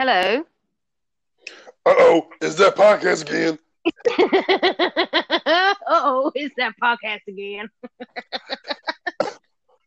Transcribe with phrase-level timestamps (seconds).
[0.00, 0.42] Hello.
[1.84, 3.58] Uh oh, is that podcast again?
[5.46, 7.68] Uh oh, it's that podcast again.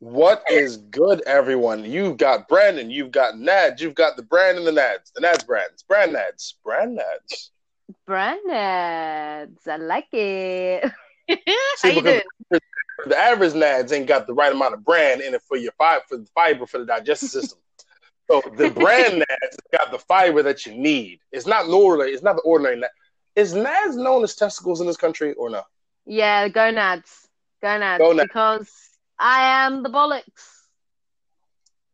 [0.02, 1.84] What is good, everyone?
[1.84, 5.48] You've got Brandon, you've got Nads, you've got the brand and the Nads, the Nads
[5.48, 7.50] brands, brand Nads, brand Nads.
[8.06, 9.68] Brand ads.
[9.68, 10.92] I like it.
[11.28, 11.36] How
[11.78, 12.22] See, you doing?
[13.08, 16.04] The average Nads ain't got the right amount of brand in it for your fiber,
[16.08, 17.58] for the fiber for the digestive system.
[18.34, 21.20] So the brand Nads got the fiber that you need.
[21.32, 22.14] It's not ordinary.
[22.14, 22.88] It's not the ordinary Nads.
[23.36, 25.62] Is Nads known as testicles in this country or no?
[26.06, 27.28] Yeah, gonads.
[27.62, 28.00] Gonads.
[28.00, 28.24] Gonads.
[28.28, 28.72] Because
[29.20, 30.24] I am the bollocks.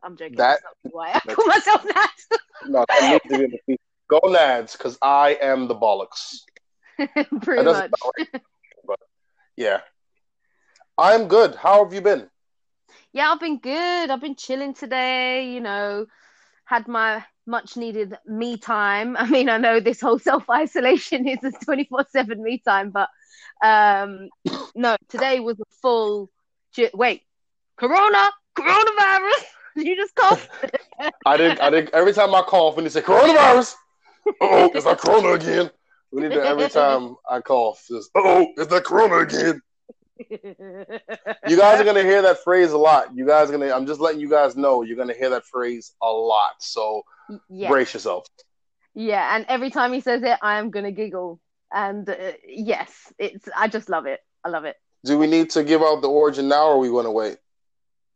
[0.02, 0.36] I'm joking.
[0.36, 2.14] That- That's not why I call myself that.
[2.66, 3.78] No, that needs to be the feed.
[4.08, 6.40] Go Nads, because I am the bollocks.
[7.42, 7.90] Pretty much.
[8.18, 8.28] right,
[8.86, 8.98] but
[9.56, 9.80] yeah.
[10.98, 11.54] I'm good.
[11.54, 12.28] How have you been?
[13.12, 14.10] Yeah, I've been good.
[14.10, 16.06] I've been chilling today, you know,
[16.70, 19.16] had my much needed me time.
[19.18, 23.08] I mean, I know this whole self isolation is a 24 7 me time, but
[23.62, 24.28] um,
[24.74, 26.30] no, today was a full.
[26.74, 27.22] Ch- wait,
[27.76, 29.44] Corona, coronavirus.
[29.76, 30.48] Did you just cough?
[31.26, 31.60] I didn't.
[31.60, 31.90] I didn't.
[31.92, 33.74] Every time I cough and they say coronavirus,
[34.40, 35.70] oh, it's that corona again.
[36.12, 39.60] We need to every time I cough, just oh, it's that corona again.
[41.46, 43.14] You guys are gonna hear that phrase a lot.
[43.16, 43.72] You guys are gonna.
[43.72, 46.54] I'm just letting you guys know you're gonna hear that phrase a lot.
[46.60, 47.02] So
[47.48, 48.26] yeah, brace yourself.
[48.94, 51.40] yeah, and every time he says it, I am gonna giggle.
[51.72, 53.48] And uh, yes, it's.
[53.56, 54.20] I just love it.
[54.44, 54.76] I love it.
[55.04, 57.38] Do we need to give out the origin now, or are we gonna wait?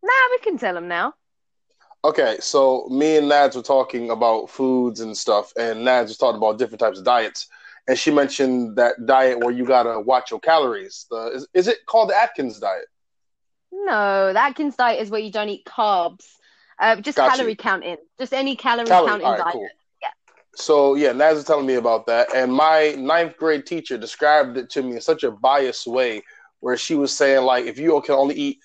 [0.03, 1.15] Nah, we can tell him now.
[2.05, 6.37] Okay, so me and Nads were talking about foods and stuff, and Nads was talking
[6.37, 7.49] about different types of diets,
[7.87, 11.07] and she mentioned that diet where you gotta watch your calories.
[11.11, 12.87] The is, is it called the Atkins diet?
[13.73, 16.25] No, the Atkins diet is where you don't eat carbs.
[16.79, 17.37] Uh, just Got you.
[17.37, 17.97] calorie counting.
[18.19, 19.11] Just any calorie Calorie.
[19.11, 19.53] counting right, diet.
[19.53, 19.69] cool.
[20.03, 20.09] Yeah.
[20.55, 24.71] So yeah, Nads was telling me about that, and my ninth grade teacher described it
[24.71, 26.23] to me in such a biased way,
[26.61, 28.59] where she was saying like, if you can only eat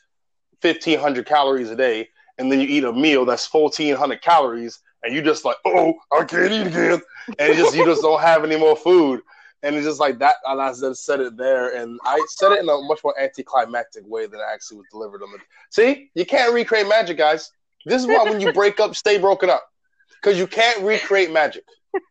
[0.61, 4.79] fifteen hundred calories a day, and then you eat a meal that's fourteen hundred calories,
[5.03, 7.01] and you just like, oh, I can't eat again,
[7.39, 9.21] and just you just don't have any more food,
[9.63, 10.35] and it's just like that.
[10.45, 14.07] And I just said it there, and I said it in a much more anticlimactic
[14.07, 15.39] way than it actually was delivered on the.
[15.69, 17.51] See, you can't recreate magic, guys.
[17.85, 19.63] This is why when you break up, stay broken up,
[20.21, 21.63] because you can't recreate magic.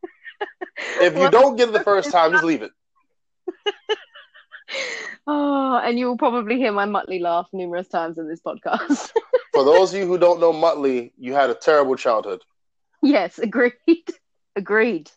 [1.00, 2.70] If you don't get it the first time, just leave it.
[5.31, 9.12] Oh, and you will probably hear my Muttley laugh numerous times in this podcast.
[9.53, 12.43] For those of you who don't know Muttley, you had a terrible childhood.
[13.03, 13.75] Yes, agreed.
[14.56, 15.10] Agreed.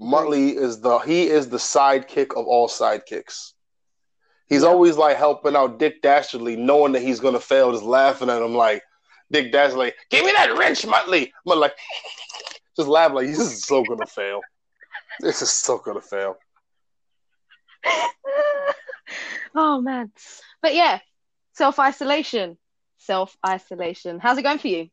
[0.00, 3.52] Muttley is the he is the sidekick of all sidekicks.
[4.48, 4.68] He's Yeah.
[4.68, 8.54] always like helping out Dick Dastardly, knowing that he's gonna fail, just laughing at him
[8.54, 8.82] like
[9.30, 11.32] Dick Dastardly, give me that wrench, Muttley.
[11.44, 11.74] But like
[12.76, 14.40] just laugh like this is so gonna fail.
[15.20, 16.36] This is so gonna fail.
[19.54, 20.12] oh man.
[20.62, 21.00] But yeah,
[21.54, 22.56] self isolation.
[22.98, 24.18] Self isolation.
[24.20, 24.88] How's it going for you?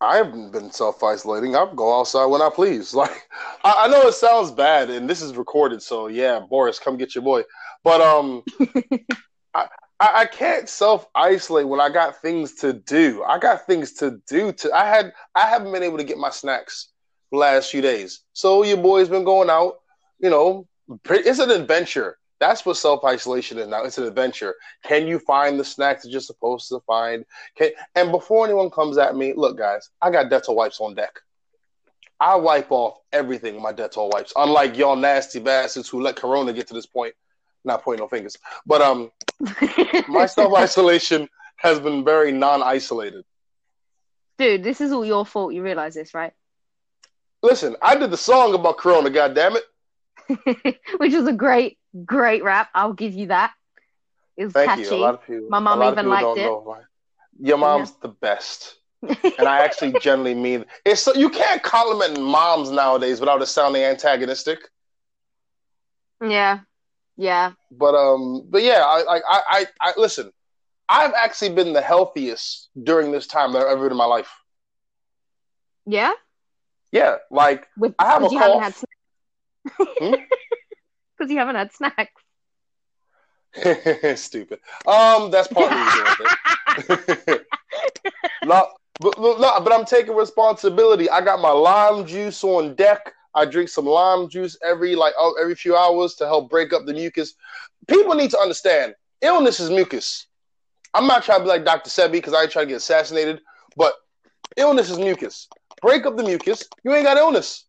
[0.00, 1.54] I haven't been self isolating.
[1.54, 2.94] I go outside when I please.
[3.00, 3.28] Like
[3.64, 7.14] I, I know it sounds bad, and this is recorded, so yeah, Boris, come get
[7.14, 7.42] your boy.
[7.84, 8.42] But um,
[9.54, 9.66] I,
[10.00, 13.22] I I can't self isolate when I got things to do.
[13.22, 14.52] I got things to do.
[14.52, 16.88] To I had I haven't been able to get my snacks
[17.30, 18.20] the last few days.
[18.32, 19.80] So your boy's been going out.
[20.18, 20.66] You know,
[21.04, 22.18] it's an adventure.
[22.40, 23.84] That's what self isolation is now.
[23.84, 24.54] It's an adventure.
[24.82, 27.24] Can you find the snacks that you're supposed to find?
[27.56, 31.20] Okay, and before anyone comes at me, look, guys, I got Dettol wipes on deck.
[32.18, 34.32] I wipe off everything with my Dettol wipes.
[34.36, 37.14] Unlike y'all nasty bastards who let Corona get to this point,
[37.64, 38.36] not pointing no fingers,
[38.66, 39.10] but um,
[40.08, 43.24] my self isolation has been very non-isolated.
[44.38, 45.52] Dude, this is all your fault.
[45.52, 46.32] You realize this, right?
[47.42, 49.10] Listen, I did the song about Corona.
[49.10, 50.78] God damn it!
[50.98, 52.68] Which was a great, great rap.
[52.74, 53.52] I'll give you that.
[54.36, 54.82] It was Thank catchy.
[54.82, 54.94] you.
[54.94, 55.46] A lot of people.
[55.48, 56.50] My mom even liked it.
[57.42, 61.00] Your mom's the best, and I actually generally mean it's.
[61.02, 64.60] So, you can't compliment moms nowadays without it sounding antagonistic.
[66.22, 66.60] yeah.
[67.16, 67.52] Yeah.
[67.70, 70.32] But um, but yeah, I I I, I, listen.
[70.88, 74.30] I've actually been the healthiest during this time that I've ever been in my life.
[75.86, 76.12] Yeah.
[76.92, 78.74] Yeah, like With, I have a haven't had.
[80.00, 80.14] Hmm?
[81.20, 82.22] Because you haven't had snacks.
[84.22, 84.58] stupid.
[84.86, 87.24] Um, that's part of the reason.
[87.28, 87.46] it.
[88.46, 88.68] no,
[89.00, 91.10] but, but- but I'm taking responsibility.
[91.10, 93.12] I got my lime juice on deck.
[93.34, 96.86] I drink some lime juice every like oh, every few hours to help break up
[96.86, 97.34] the mucus.
[97.86, 100.26] People need to understand illness is mucus.
[100.94, 101.90] I'm not trying to be like Dr.
[101.90, 103.42] Sebi because I ain't trying to get assassinated,
[103.76, 103.92] but
[104.56, 105.48] illness is mucus.
[105.82, 106.64] break up the mucus.
[106.82, 107.66] You ain't got illness.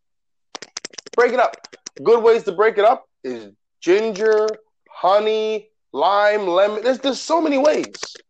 [1.14, 1.54] Break it up.
[2.02, 4.46] Good ways to break it up is ginger,
[4.90, 6.82] honey, lime, lemon.
[6.82, 8.20] There's there's so many ways.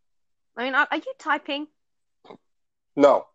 [0.57, 1.67] I mean, are, are you typing?
[2.95, 3.27] No.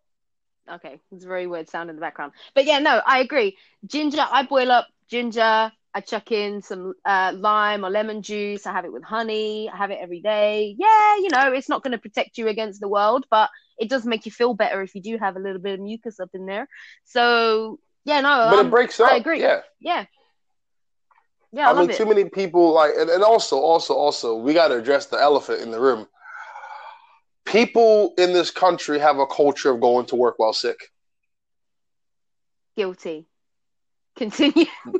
[0.71, 2.33] Okay, it's a very weird sound in the background.
[2.55, 3.57] But yeah, no, I agree.
[3.87, 5.73] Ginger, I boil up ginger.
[5.95, 8.67] I chuck in some uh, lime or lemon juice.
[8.67, 9.71] I have it with honey.
[9.73, 10.77] I have it every day.
[10.79, 14.05] Yeah, you know, it's not going to protect you against the world, but it does
[14.05, 16.45] make you feel better if you do have a little bit of mucus up in
[16.47, 16.69] there.
[17.05, 19.11] So yeah, no, But um, it breaks up.
[19.11, 19.41] I agree.
[19.41, 19.61] Yeah.
[19.81, 20.05] Yeah,
[21.53, 21.97] yeah, I, I, love mean, it.
[21.97, 25.63] too many people like, and, and also, also, also, we got to address the elephant
[25.63, 26.07] in the room.
[27.45, 30.79] People in this country have a culture of going to work while sick.
[32.77, 33.27] Guilty.
[34.17, 34.67] Continue.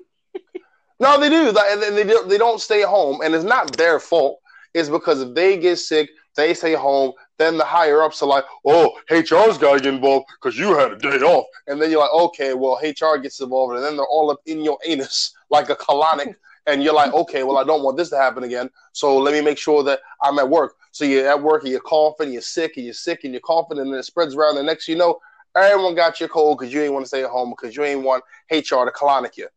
[1.01, 1.53] No, they do.
[1.53, 4.41] Like, they they don't stay home, and it's not their fault.
[4.75, 7.13] It's because if they get sick, they stay home.
[7.39, 10.93] Then the higher ups are like, "Oh, HR's got to get involved because you had
[10.93, 14.07] a day off." And then you're like, "Okay, well, HR gets involved," and then they're
[14.07, 16.35] all up in your anus like a colonic.
[16.67, 18.69] and you're like, "Okay, well, I don't want this to happen again.
[18.93, 21.81] So let me make sure that I'm at work." So you're at work and you're
[21.81, 24.57] coughing, you're sick, and you're sick, and you're coughing, and then it spreads around.
[24.57, 25.21] The next you know,
[25.57, 28.03] everyone got your cold because you ain't want to stay at home because you ain't
[28.03, 29.49] want HR to colonic you.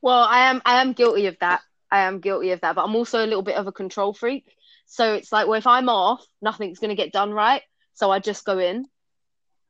[0.00, 1.60] Well, I am I am guilty of that.
[1.90, 4.56] I am guilty of that, but I'm also a little bit of a control freak.
[4.94, 7.62] So it's like, well, if I'm off, nothing's going to get done right.
[7.94, 8.86] So I just go in.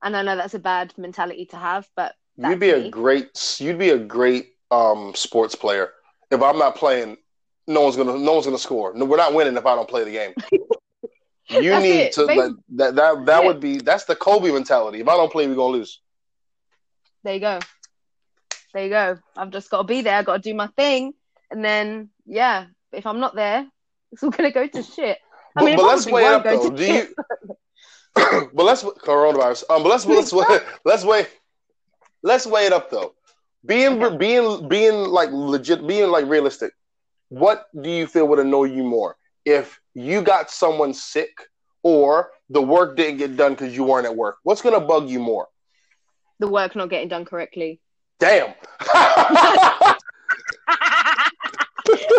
[0.03, 3.79] And I know that's a bad mentality to have, but You'd be a great you'd
[3.79, 5.93] be a great um sports player.
[6.31, 7.17] If I'm not playing,
[7.67, 8.93] no one's gonna no one's gonna score.
[8.95, 10.35] No, we're not winning if I don't play the game.
[11.49, 12.13] You need it.
[12.15, 13.47] to like, that that that Yeah.
[13.47, 15.01] would be that's the Kobe mentality.
[15.01, 16.01] If I don't play, we're gonna lose.
[17.23, 17.61] There you go.
[18.75, 19.19] There you go.
[19.37, 20.17] I've just got to be there.
[20.19, 21.15] I've got to do my thing.
[21.51, 23.67] And then, yeah, if I'm not there,
[24.15, 25.19] it's all going to go to shit.
[25.57, 26.71] I But, mean, but let's weigh up though.
[26.71, 27.11] Do shit.
[27.19, 27.57] you?
[28.55, 29.65] but let's coronavirus.
[29.69, 31.27] Um, but let's let's weigh, let's weigh
[32.23, 33.15] let's weigh it up though.
[33.67, 34.17] Being Okay.
[34.17, 36.73] being being like legit, being like realistic.
[37.29, 41.33] What do you feel would annoy you more if you got someone sick
[41.83, 44.37] or the work didn't get done because you weren't at work?
[44.45, 45.49] What's gonna bug you more?
[46.39, 47.81] The work not getting done correctly.
[48.21, 48.55] Damn.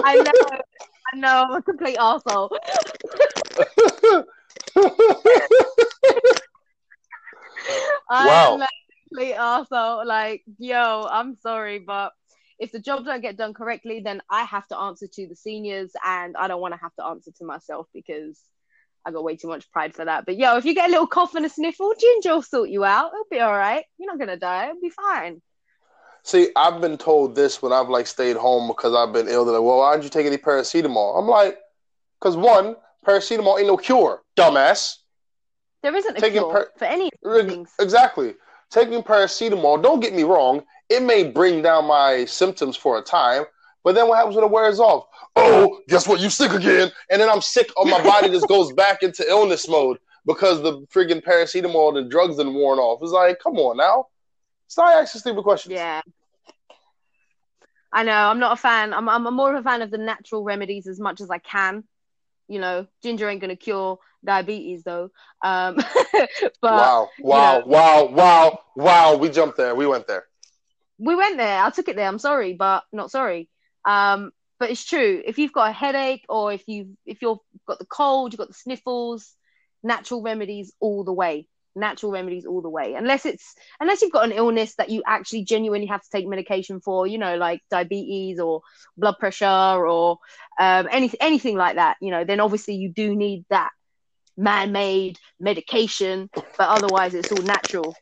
[0.07, 0.61] I know.
[1.13, 1.45] I know.
[1.47, 2.51] I'm a complete asshole.
[8.09, 8.55] Wow.
[8.55, 8.67] I'm a
[9.09, 10.05] complete arsehole.
[10.05, 12.13] Like, yo, I'm sorry, but
[12.59, 15.91] if the job don't get done correctly, then I have to answer to the seniors,
[16.05, 18.39] and I don't want to have to answer to myself because
[19.05, 20.25] I got way too much pride for that.
[20.25, 22.83] But yo, if you get a little cough and a sniffle, Ginger will sort you
[22.83, 23.11] out.
[23.13, 23.83] It'll be all right.
[23.97, 24.69] You're not gonna die.
[24.69, 25.41] It'll be fine.
[26.25, 29.45] See, I've been told this when I've like stayed home because I've been ill.
[29.45, 31.19] They're like, well, why don't you take any paracetamol?
[31.19, 31.59] I'm like,
[32.19, 32.75] because one,
[33.05, 34.95] paracetamol ain't no cure, dumbass.
[35.83, 37.69] There isn't a cure per- for any things.
[37.79, 38.33] Exactly.
[38.71, 43.43] Taking paracetamol, don't get me wrong, it may bring down my symptoms for a time,
[43.83, 45.05] but then what happens when it wears off?
[45.35, 46.19] Oh, guess what?
[46.19, 46.91] You sick again.
[47.11, 50.87] And then I'm sick, or my body just goes back into illness mode because the
[50.87, 52.99] friggin' paracetamol and the drugs done worn off.
[53.03, 54.07] It's like, come on now.
[54.67, 55.73] Stop asking stupid questions.
[55.73, 56.01] Yeah.
[57.91, 58.11] I know.
[58.11, 58.93] I'm not a fan.
[58.93, 61.83] I'm, I'm more of a fan of the natural remedies as much as I can.
[62.47, 65.09] You know, ginger ain't gonna cure diabetes though.
[65.43, 65.75] Um,
[66.61, 69.15] but wow, wow, know- wow, wow, wow.
[69.15, 69.73] We jumped there.
[69.73, 70.25] We went there.
[70.99, 71.63] we went there.
[71.63, 72.07] I took it there.
[72.07, 73.49] I'm sorry, but not sorry.
[73.85, 75.21] Um, but it's true.
[75.25, 78.49] If you've got a headache or if you if you've got the cold, you've got
[78.49, 79.33] the sniffles,
[79.83, 81.47] natural remedies all the way.
[81.75, 82.93] Natural remedies all the way.
[82.93, 86.79] Unless it's unless you've got an illness that you actually genuinely have to take medication
[86.79, 88.61] for, you know, like diabetes or
[88.97, 90.19] blood pressure or
[90.59, 93.71] um, anything anything like that, you know, then obviously you do need that
[94.37, 96.29] man-made medication.
[96.33, 97.95] But otherwise, it's all natural.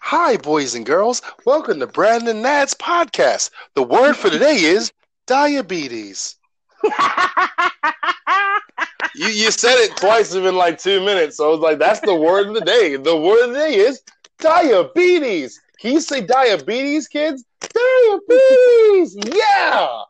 [0.00, 1.20] Hi, boys and girls.
[1.44, 3.50] Welcome to Brandon Nad's podcast.
[3.74, 4.92] The word for today is
[5.26, 6.36] diabetes.
[9.18, 11.38] You, you said it twice within like two minutes.
[11.38, 12.94] So I was like, that's the word of the day.
[12.94, 14.00] The word of the day is
[14.38, 15.60] diabetes.
[15.80, 17.44] Can you say diabetes, kids?
[17.60, 19.16] Diabetes.
[19.16, 20.02] Yeah.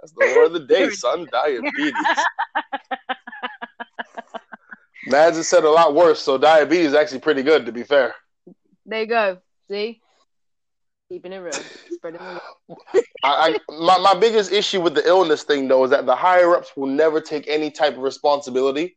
[0.00, 1.28] That's the word of the day, son.
[1.30, 1.94] Diabetes.
[5.08, 8.16] Nads has said a lot worse, so diabetes is actually pretty good, to be fair.
[8.84, 9.38] There you go.
[9.68, 10.00] See?
[11.14, 11.52] Keeping it real.
[11.92, 12.76] Spreading the.
[13.22, 16.56] I, I my, my biggest issue with the illness thing though is that the higher
[16.56, 18.96] ups will never take any type of responsibility.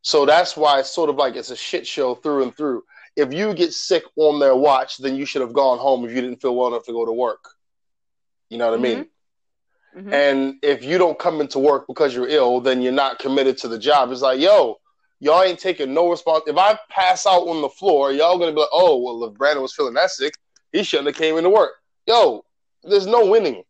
[0.00, 2.82] So that's why it's sort of like it's a shit show through and through.
[3.14, 6.22] If you get sick on their watch, then you should have gone home if you
[6.22, 7.44] didn't feel well enough to go to work.
[8.48, 9.06] You know what I mean?
[9.94, 10.12] Mhm.
[10.14, 13.68] And if you don't come into work because you're ill, then you're not committed to
[13.68, 14.10] the job.
[14.12, 14.80] It's like, yo,
[15.18, 16.44] y'all ain't taking no response.
[16.46, 19.60] If I pass out on the floor, y'all gonna be like, oh, well, if Brandon
[19.60, 20.32] was feeling that sick,
[20.72, 21.72] he shouldn't have came into work.
[22.06, 22.44] Yo,
[22.82, 23.62] there's no winning.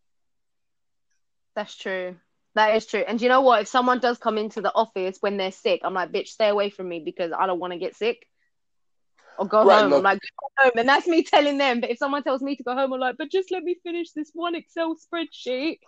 [1.55, 2.17] That's true.
[2.55, 3.05] That is true.
[3.07, 3.63] And you know what?
[3.63, 6.71] If someone does come into the office when they're sick, I'm like, bitch, stay away
[6.71, 8.27] from me because I don't want to get sick.
[9.39, 9.91] Or go right, home.
[9.91, 9.97] No.
[9.99, 10.73] I'm like, go home.
[10.77, 11.81] And that's me telling them.
[11.81, 14.13] But if someone tells me to go home, I'm like, but just let me finish
[14.13, 15.79] this one Excel spreadsheet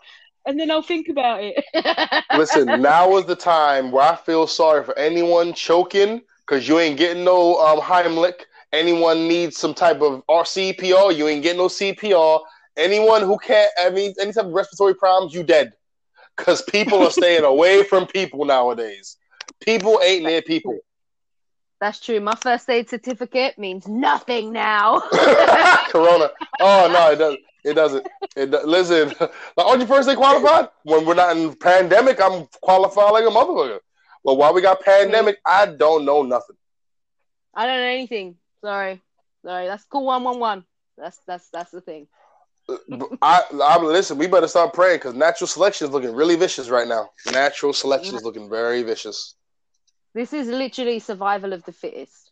[0.46, 1.64] and then I'll think about it.
[2.36, 6.98] Listen, now is the time where I feel sorry for anyone choking because you ain't
[6.98, 8.42] getting no um, Heimlich.
[8.72, 12.40] Anyone needs some type of CPR, you ain't getting no CPR.
[12.76, 15.72] Anyone who can't, I mean, any type of respiratory problems, you dead.
[16.36, 19.18] Because people are staying away from people nowadays.
[19.60, 20.78] People ain't near people.
[21.80, 22.20] That's true.
[22.20, 25.00] My first aid certificate means nothing now.
[25.88, 26.30] Corona.
[26.60, 27.40] Oh no, it doesn't.
[27.64, 28.06] It doesn't.
[28.36, 29.08] It listen.
[29.20, 30.68] Like, aren't you first aid qualified?
[30.84, 33.80] When we're not in pandemic, I'm qualified like a motherfucker.
[34.24, 36.56] But while we got pandemic, I don't know nothing.
[37.52, 38.36] I don't know anything.
[38.62, 39.00] Sorry,
[39.44, 39.66] sorry.
[39.66, 40.06] That's cool.
[40.06, 40.64] One one one.
[40.96, 42.06] That's that's that's the thing.
[43.20, 44.18] I I'm listen.
[44.18, 47.10] We better start praying because natural selection is looking really vicious right now.
[47.32, 49.34] Natural selection is looking very vicious.
[50.14, 52.30] This is literally survival of the fittest.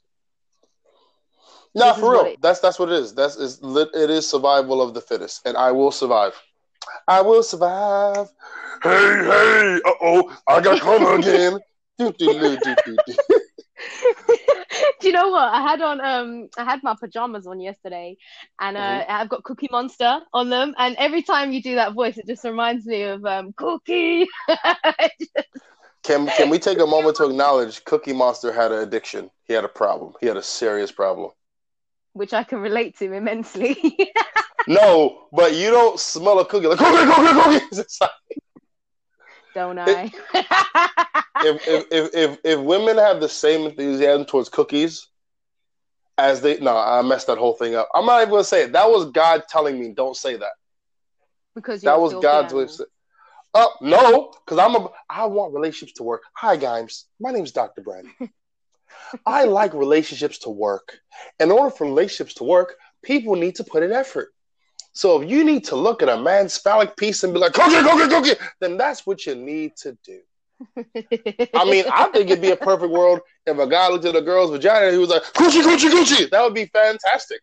[1.75, 2.37] No, for real.
[2.41, 3.15] That's that's what it is.
[3.15, 6.41] That's is it is survival of the fittest, and I will survive.
[7.07, 8.29] I will survive.
[8.83, 11.59] Hey, hey, uh oh, I got karma again.
[11.99, 13.40] do, do, do, do, do, do.
[15.01, 15.53] Do you know what?
[15.53, 18.17] I had on um I had my pajamas on yesterday
[18.61, 19.13] and uh, mm-hmm.
[19.13, 22.45] I've got Cookie Monster on them and every time you do that voice it just
[22.45, 24.29] reminds me of um Cookie.
[26.03, 29.31] Can can we take a moment to acknowledge Cookie Monster had an addiction?
[29.45, 30.15] He had a problem.
[30.21, 31.31] He had a serious problem.
[32.13, 33.77] Which I can relate to immensely.
[34.67, 37.85] no, but you don't smell a cookie like cookie, cookie, cookie.
[39.55, 40.13] don't I?
[40.35, 45.07] if, if, if if if women have the same enthusiasm towards cookies
[46.19, 47.89] as they no, I messed that whole thing up.
[47.95, 48.73] I'm not even gonna say it.
[48.73, 50.53] That was God telling me don't say that.
[51.55, 52.67] Because that was God's way.
[53.55, 56.23] Oh no, because I'm a I want relationships to work.
[56.35, 57.83] Hi guys, my name is Dr.
[57.83, 58.13] Brandon.
[59.27, 60.99] I like relationships to work.
[61.39, 64.29] In order for relationships to work, people need to put in effort.
[64.93, 67.81] So if you need to look at a man's phallic piece and be like, cookie,
[67.83, 70.21] cookie, cookie, then that's what you need to do.
[71.55, 74.21] I mean, I think it'd be a perfect world if a guy looked at a
[74.21, 76.31] girl's vagina and he was like, coochie, coochie, coochie.
[76.31, 77.41] That would be fantastic.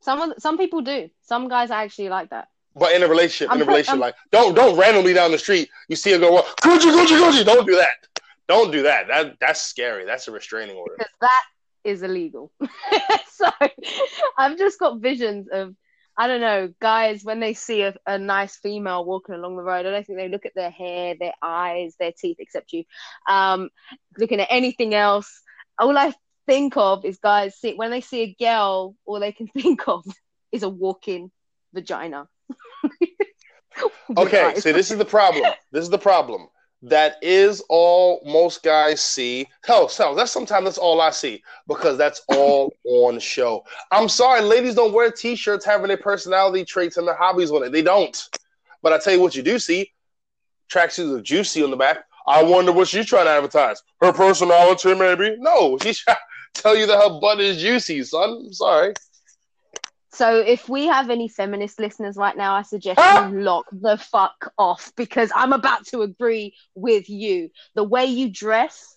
[0.00, 1.10] Some some people do.
[1.20, 2.48] Some guys actually like that.
[2.74, 5.38] But in a relationship, I'm in a relationship, I'm, like don't don't randomly down the
[5.38, 7.44] street you see a girl Gucci, Gucci, Gucci.
[7.44, 8.06] Don't do that.
[8.48, 9.08] Don't do that.
[9.08, 10.04] That that's scary.
[10.04, 10.94] That's a restraining order.
[10.98, 11.44] Because that
[11.84, 12.50] is illegal.
[13.30, 13.48] so
[14.38, 15.74] I've just got visions of
[16.20, 19.86] I don't know, guys, when they see a, a nice female walking along the road,
[19.86, 22.84] I don't think they look at their hair, their eyes, their teeth, except you.
[23.26, 23.70] Um,
[24.18, 25.40] looking at anything else.
[25.78, 26.12] All I
[26.46, 30.04] think of is guys see when they see a girl, all they can think of
[30.52, 31.30] is a walking
[31.72, 32.28] vagina.
[34.18, 35.50] okay, so this is the problem.
[35.72, 36.48] This is the problem.
[36.82, 39.46] That is all most guys see.
[39.64, 43.64] Hell, hell, that's sometimes that's all I see because that's all on show.
[43.90, 47.72] I'm sorry, ladies don't wear t-shirts having their personality traits and their hobbies on it.
[47.72, 48.16] They don't.
[48.82, 49.92] But I tell you what, you do see
[50.72, 51.98] tracksuits of juicy on the back.
[52.26, 53.82] I wonder what she's trying to advertise.
[54.00, 55.36] Her personality, maybe?
[55.38, 56.16] No, she's trying
[56.54, 58.44] to tell you that her butt is juicy, son.
[58.46, 58.94] I'm sorry.
[60.12, 63.28] So if we have any feminist listeners right now, I suggest ah!
[63.28, 67.50] you lock the fuck off because I'm about to agree with you.
[67.74, 68.96] The way you dress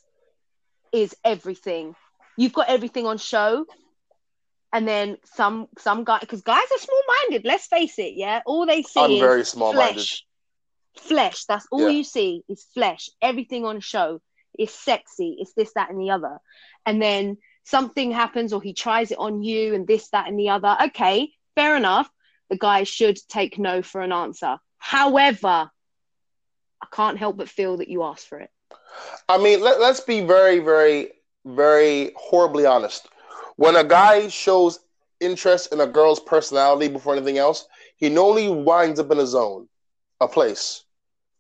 [0.92, 1.96] is everything.
[2.36, 3.66] You've got everything on show.
[4.72, 8.42] And then some some guy because guys are small minded, let's face it, yeah.
[8.44, 9.94] All they see I'm is very small minded.
[9.94, 10.26] Flesh.
[10.98, 11.46] flesh.
[11.46, 11.98] That's all yeah.
[11.98, 13.12] you see is flesh.
[13.22, 14.20] Everything on show
[14.58, 16.40] is sexy, it's this, that, and the other.
[16.88, 20.50] And then something happens or he tries it on you and this, that, and the
[20.50, 20.76] other.
[20.86, 22.10] Okay, fair enough.
[22.50, 24.58] The guy should take no for an answer.
[24.78, 25.72] However,
[26.82, 28.50] I can't help but feel that you asked for it.
[29.30, 31.12] I mean, let, let's be very, very,
[31.46, 33.08] very horribly honest.
[33.56, 34.80] When a guy shows
[35.20, 39.70] interest in a girl's personality before anything else, he normally winds up in a zone,
[40.20, 40.84] a place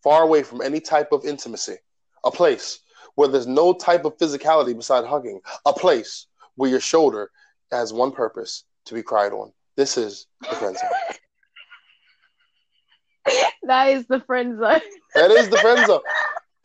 [0.02, 1.78] far away from any type of intimacy,
[2.24, 2.80] a place
[3.16, 7.30] where there's no type of physicality beside hugging, a place where your shoulder
[7.72, 9.52] has one purpose to be cried on.
[9.76, 10.90] This is the friend zone.
[13.64, 14.82] that is the friend zone.
[15.16, 16.02] that is the friend zone.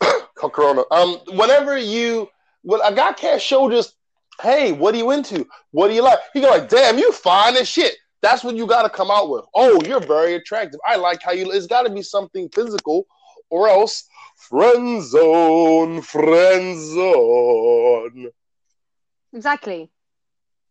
[0.37, 0.83] Corona.
[0.91, 2.29] Um, whenever you,
[2.63, 3.95] when a guy can't show just,
[4.41, 5.47] hey, what are you into?
[5.71, 6.19] What do you like?
[6.33, 7.97] He go like, damn, you fine as shit.
[8.21, 9.45] That's what you got to come out with.
[9.55, 10.81] Oh, you're very attractive.
[10.87, 11.51] I like how you.
[11.53, 13.07] It's got to be something physical,
[13.51, 14.05] or else
[14.39, 18.29] friend zone, friend zone.
[19.33, 19.91] Exactly.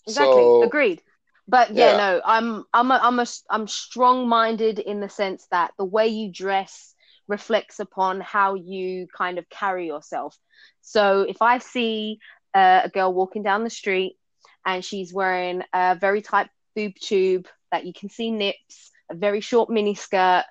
[0.07, 0.41] Exactly.
[0.43, 1.01] So- Agreed.
[1.49, 1.97] But yeah, Yeah.
[1.97, 6.31] no, I'm I'm a, I'm a I'm strong-minded in the sense that the way you
[6.31, 6.93] dress
[7.27, 10.37] reflects upon how you kind of carry yourself.
[10.81, 12.19] So if I see
[12.53, 14.17] uh, a girl walking down the street
[14.65, 19.39] and she's wearing a very tight boob tube that you can see nips, a very
[19.41, 20.43] short mini skirt,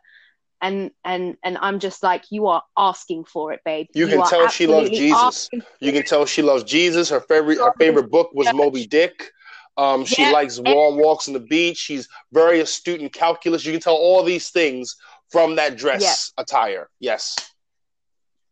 [0.61, 3.87] and and and I'm just like, you are asking for it, babe.
[3.95, 5.49] You can are tell she loves Jesus.
[5.81, 7.11] You can tell she loves Jesus.
[7.11, 9.31] Her favorite her favorite book was Moby Dick.
[9.79, 10.33] Um, she Yeah.
[10.33, 11.77] likes long walks on the beach.
[11.77, 13.65] She's very astute in calculus.
[13.65, 14.97] You can tell all these things
[15.31, 16.89] from that dress attire.
[16.99, 17.37] Yes.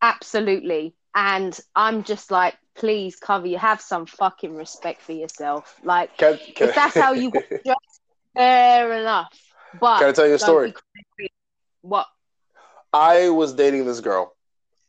[0.03, 0.95] Absolutely.
[1.15, 5.79] And I'm just like, please cover you have some fucking respect for yourself.
[5.83, 8.01] Like Can, can, if that's how you got dressed,
[8.37, 9.33] fair enough.
[9.81, 10.75] But Can I tell you a story?
[11.19, 11.29] be.
[11.85, 12.07] What?
[12.95, 14.35] I was dating this girl,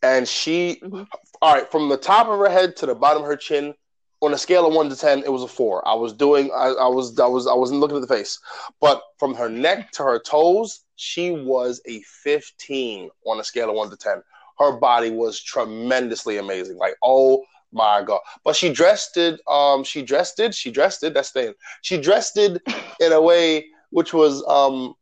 [0.02, 1.06] and she, Mhm.
[1.42, 3.76] all right, from the top of her head to the bottom of her chin,
[4.22, 5.86] on a scale of one to ten, it was a four.
[5.86, 8.40] I was doing, I, I was, I was, I wasn't looking at the face,
[8.80, 13.76] but from her neck to her toes, she was a fifteen on a scale of
[13.76, 14.24] one to ten.
[14.58, 16.78] Her body was tremendously amazing.
[16.78, 18.22] Like, oh my god!
[18.46, 19.42] But she dressed it.
[19.50, 20.56] Um, she dressed it.
[20.56, 21.14] She dressed it.
[21.14, 22.62] That's the She dressed it
[23.02, 24.96] in a way which was um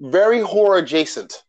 [0.00, 1.42] very horror adjacent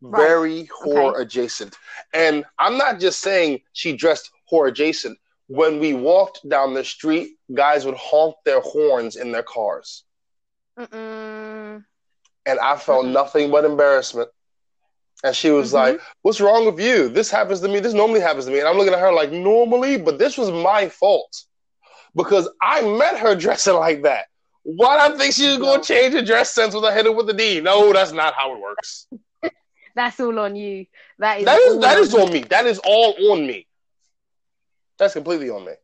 [0.00, 0.20] Right.
[0.22, 1.76] very horror adjacent.
[2.12, 5.18] And I'm not just saying she dressed horror adjacent.
[5.46, 10.04] When we walked down the street, guys would honk their horns in their cars.
[10.78, 11.84] Mm-mm.
[12.46, 13.12] And I felt Mhm.
[13.12, 14.30] nothing but embarrassment.
[15.22, 15.74] And she was Mhm.
[15.74, 17.08] like, What's wrong with you?
[17.08, 17.80] This happens to me.
[17.80, 18.58] This normally happens to me.
[18.58, 21.44] And I'm looking at her like, Normally, but this was my fault
[22.14, 24.26] because I met her dressing like that.
[24.64, 27.12] Why do I think she's going to change her dress sense with a hit her
[27.12, 27.60] with the D?
[27.60, 29.06] No, that's not how it works.
[29.96, 30.86] That's all on you.
[31.20, 32.20] That is That is that is you.
[32.22, 32.40] on me.
[32.40, 33.68] That is all on me.
[34.98, 35.74] That's completely on me.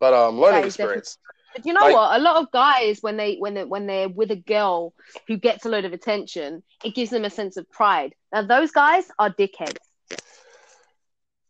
[0.00, 1.18] But um, learning is experience.
[1.54, 2.20] But you know Like- what?
[2.20, 4.92] A lot of guys, when they when they when they're with a girl
[5.28, 8.12] who gets a load of attention, it gives them a sense of pride.
[8.32, 9.76] Now those guys are dickheads.
[10.08, 10.18] The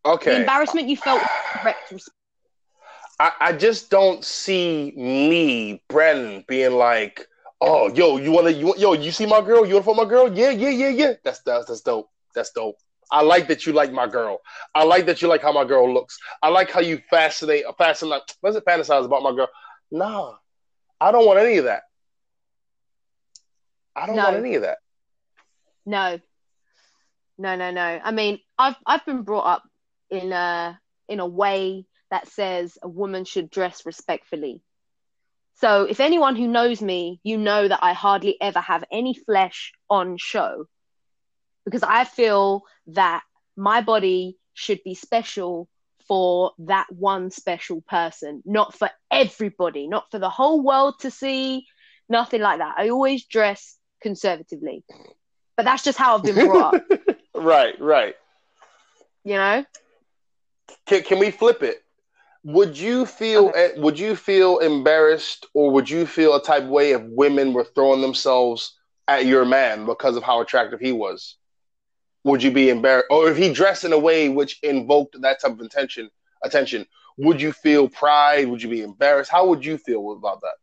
[0.05, 1.31] Okay, embarrassment you felt was
[1.62, 2.14] direct response.
[3.20, 7.26] I, I just don't see me, Brandon, being like,
[7.61, 9.66] "Oh, yo, you wanna, you yo, you see my girl?
[9.66, 10.33] You wanna fuck my girl?
[10.33, 11.12] Yeah, yeah, yeah, yeah.
[11.24, 12.11] That's that's that's dope.
[12.35, 12.76] That's dope.
[13.11, 14.40] I like that you like my girl.
[14.74, 16.18] I like that you like how my girl looks.
[16.42, 18.22] I like how you fascinate, fascinate.
[18.40, 19.48] What's it fantasize about my girl?
[19.90, 20.35] Nah,
[21.00, 21.83] I don't want any of that.
[23.96, 24.22] I don't No.
[24.22, 24.78] want any of that.
[25.87, 26.20] No,
[27.38, 28.00] no, no, no.
[28.04, 29.62] I mean, I've I've been brought up
[30.11, 34.62] in a in a way that says a woman should dress respectfully.
[35.57, 39.73] So if anyone who knows me, you know that I hardly ever have any flesh
[39.90, 40.66] on show
[41.64, 43.23] because I feel that
[43.57, 45.68] my body should be special
[46.07, 51.66] for that one special person, not for everybody, not for the whole world to see,
[52.09, 52.77] nothing like that.
[52.79, 54.85] I always dress conservatively.
[55.57, 56.83] But that's just how I've been brought up,
[57.35, 58.14] Right, right.
[59.25, 59.64] you know?
[60.87, 61.83] Can, can we flip it?
[62.44, 66.68] Would you feel eh, would you feel embarrassed or would you feel a type of
[66.68, 71.37] way if women were throwing themselves at your man because of how attractive he was?
[72.24, 75.53] Would you be embarrassed or if he dressed in a way which invoked that type
[75.53, 76.11] of attention
[76.42, 78.48] attention, would you feel pride?
[78.48, 79.31] Would you be embarrassed?
[79.31, 80.55] How would you feel about that?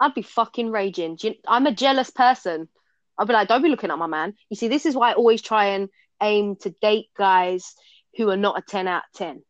[0.00, 1.16] I'd be fucking raging.
[1.22, 2.68] You- I'm a jealous person.
[3.16, 4.34] I'd be like, don't be looking at my man.
[4.50, 5.88] You see, this is why I always try and
[6.20, 7.74] aim to date guys
[8.16, 9.42] who are not a 10 out of 10.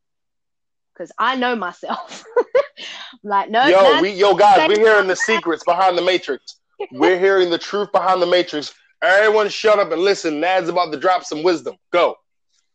[0.95, 2.25] Because I know myself.
[2.39, 6.57] I'm like, no, yo, we yo guys, we're hearing the secrets behind the matrix.
[6.93, 8.73] We're hearing the truth behind the matrix.
[9.03, 10.41] Everyone shut up and listen.
[10.41, 11.77] Nad's about to drop some wisdom.
[11.93, 12.17] Go.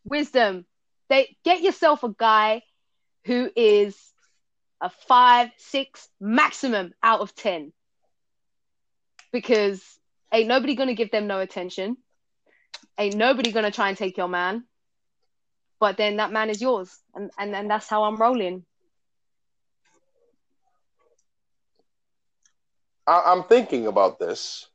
[0.03, 0.65] wisdom.
[1.09, 2.61] They get yourself a guy
[3.25, 3.97] who is
[4.81, 7.73] a five, six maximum out of ten.
[9.31, 9.83] Because
[10.33, 11.97] ain't nobody gonna give them no attention.
[12.97, 14.65] Ain't nobody gonna try and take your man.
[15.79, 16.99] But then that man is yours.
[17.15, 18.65] And and, and that's how I'm rolling.
[23.07, 24.67] I, I'm thinking about this,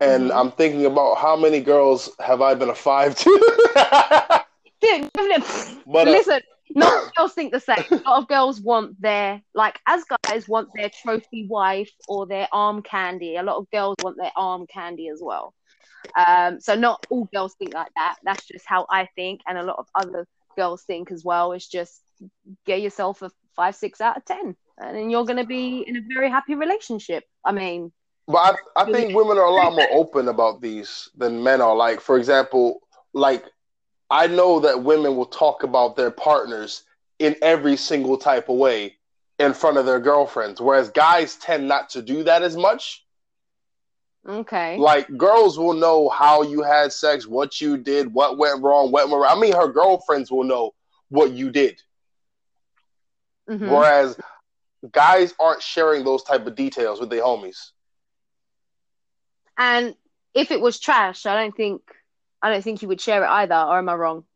[0.00, 0.36] and Mhm.
[0.36, 3.40] I'm thinking about how many girls have I been a five to.
[4.82, 5.10] Dude,
[5.92, 6.40] but uh, listen,
[6.74, 7.76] not girls think the same.
[8.06, 12.48] A lot of girls want their like as guys want their trophy wife or their
[12.52, 13.36] arm candy.
[13.36, 15.54] A lot of girls want their arm candy as well.
[16.16, 18.16] Um, so not all girls think like that.
[18.24, 21.52] That's just how I think, and a lot of other girls think as well.
[21.52, 22.00] Is just
[22.64, 26.00] get yourself a five, six out of ten, and then you're gonna be in a
[26.14, 27.24] very happy relationship.
[27.44, 27.92] I mean,
[28.26, 31.76] but I, I think women are a lot more open about these than men are.
[31.76, 32.80] Like, for example,
[33.12, 33.44] like
[34.10, 36.82] I know that women will talk about their partners
[37.18, 38.96] in every single type of way
[39.38, 43.05] in front of their girlfriends, whereas guys tend not to do that as much.
[44.28, 44.76] Okay.
[44.78, 49.08] Like girls will know how you had sex, what you did, what went wrong, what
[49.08, 49.36] went wrong.
[49.36, 50.74] I mean, her girlfriends will know
[51.08, 51.80] what you did.
[53.48, 53.70] Mhm.
[53.70, 54.18] Whereas
[54.90, 57.72] guys aren't sharing those type of details with their homies.
[59.58, 59.96] And
[60.34, 61.82] if it was trash, I don't think
[62.42, 64.26] I don't think you would share it either, or am I wrong?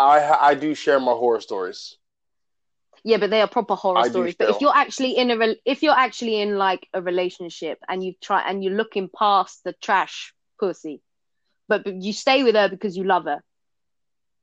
[0.00, 1.98] I I do share my horror stories.
[3.04, 4.34] Yeah, but they are proper horror I stories.
[4.38, 8.04] But if you're actually in a re- if you're actually in like a relationship and
[8.04, 11.00] you try and you're looking past the trash pussy,
[11.68, 13.42] but, but you stay with her because you love her.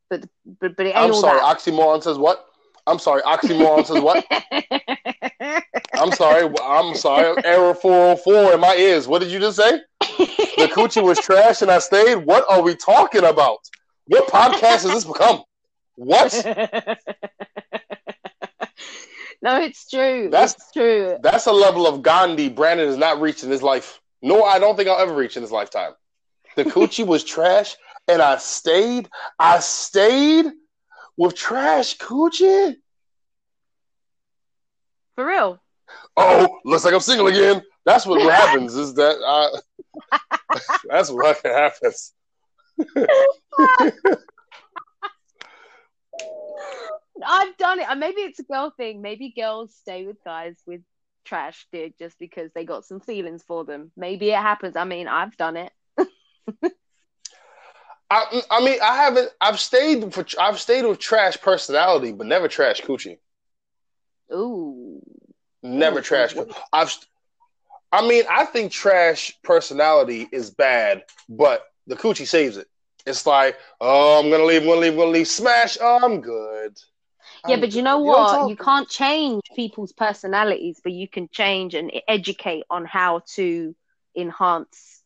[0.10, 0.26] But
[0.60, 1.58] but but it ain't I'm all sorry, that.
[1.58, 2.46] oxymoron says what?
[2.88, 4.26] I'm sorry, oxymoron says what?
[5.94, 7.36] I'm sorry, I'm sorry.
[7.44, 9.08] Error 404 in my ears.
[9.08, 9.82] What did you just say?
[10.00, 12.16] The coochie was trash and I stayed.
[12.16, 13.60] What are we talking about?
[14.06, 15.44] What podcast has this become?
[15.96, 16.32] What?
[19.42, 20.30] no, it's true.
[20.30, 21.18] That's- it's true.
[21.22, 24.02] That's a level of Gandhi Brandon has not reached in his life.
[24.22, 25.94] No, I don't think I'll ever reach in his lifetime.
[26.56, 27.76] The coochie was trash
[28.08, 29.10] and I stayed.
[29.38, 30.48] I stayed
[31.18, 32.76] with trash coochie.
[35.16, 35.62] For real.
[36.16, 37.62] Oh, looks like I'm single again.
[37.86, 38.76] That's what, what happens.
[38.76, 40.20] Is that I,
[40.90, 42.14] that's what happens.
[47.26, 47.90] I've done it.
[47.90, 49.02] Uh, Maybe it's a girl thing.
[49.02, 50.82] Maybe girls stay with guys with
[51.26, 53.92] trash dick just because they got some feelings for them.
[53.98, 54.76] Maybe it happens.
[54.76, 55.72] I mean, I've done it.
[58.10, 59.30] I, I mean, I haven't.
[59.42, 60.26] I've stayed for.
[60.40, 63.18] I've stayed with trash personality, but never trash coochie.
[64.34, 65.02] Ooh.
[65.62, 66.34] Never Ooh, trash.
[66.72, 66.96] I've.
[67.92, 72.68] I mean, I think trash personality is bad, but the coochie saves it.
[73.06, 75.28] It's like, oh, I'm gonna leave, I'm gonna leave, I'm gonna leave.
[75.28, 75.78] Smash.
[75.82, 76.78] Oh, I'm good.
[77.48, 78.42] Yeah, but you know what?
[78.42, 83.76] I'm You can't change people's personalities, but you can change and educate on how to
[84.16, 85.04] enhance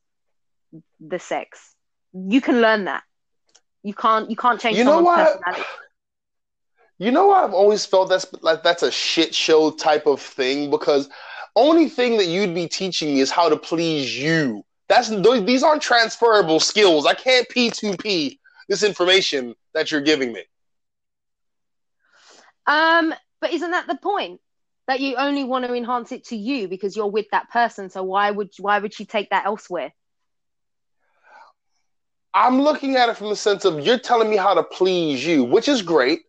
[0.99, 1.75] the sex.
[2.13, 3.03] You can learn that.
[3.83, 4.29] You can't.
[4.29, 5.41] You can't change You know someone's what?
[5.41, 5.69] personality.
[6.99, 7.43] You know what?
[7.43, 11.09] I've always felt that's like that's a shit show type of thing because
[11.55, 14.63] only thing that you'd be teaching me is how to please you.
[14.87, 17.05] That's those- these aren't transferable skills.
[17.05, 18.39] I can't P2P
[18.69, 20.43] this information that you're giving me.
[22.71, 24.39] Um, but isn't that the point?
[24.87, 27.89] That you only want to enhance it to you because you're with that person.
[27.89, 29.93] So why would why would she take that elsewhere?
[32.33, 35.43] I'm looking at it from the sense of you're telling me how to please you,
[35.43, 36.21] which is great.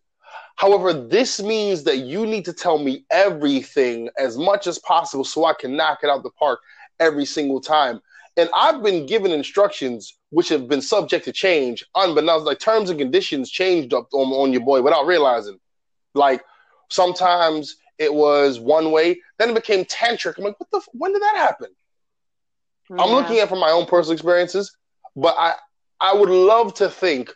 [0.55, 5.45] However, this means that you need to tell me everything as much as possible so
[5.45, 6.59] I can knock it out the park
[6.99, 8.01] every single time.
[8.37, 12.99] And I've been given instructions which have been subject to change, unbeknownst, like terms and
[12.99, 15.59] conditions changed up on, on your boy without realizing.
[16.13, 16.43] Like
[16.89, 20.37] sometimes it was one way, then it became tantric.
[20.37, 20.77] I'm like, what the?
[20.77, 21.69] F- when did that happen?
[22.99, 24.75] I'm looking at from my own personal experiences,
[25.15, 25.55] but I
[25.99, 27.33] I would love to think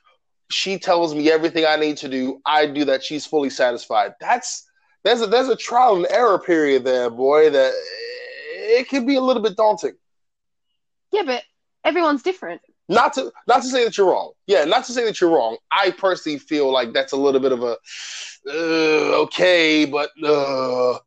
[0.50, 2.42] she tells me everything I need to do.
[2.46, 3.04] I do that.
[3.04, 4.14] She's fully satisfied.
[4.20, 4.68] That's
[5.04, 7.50] there's a there's a trial and error period there, boy.
[7.50, 9.94] That eh, it can be a little bit daunting.
[11.12, 11.44] Yeah, but
[11.84, 12.62] everyone's different.
[12.90, 14.32] Not to not to say that you're wrong.
[14.48, 15.58] Yeah, not to say that you're wrong.
[15.72, 17.78] I personally feel like that's a little bit of a
[18.48, 20.98] uh, okay, but uh,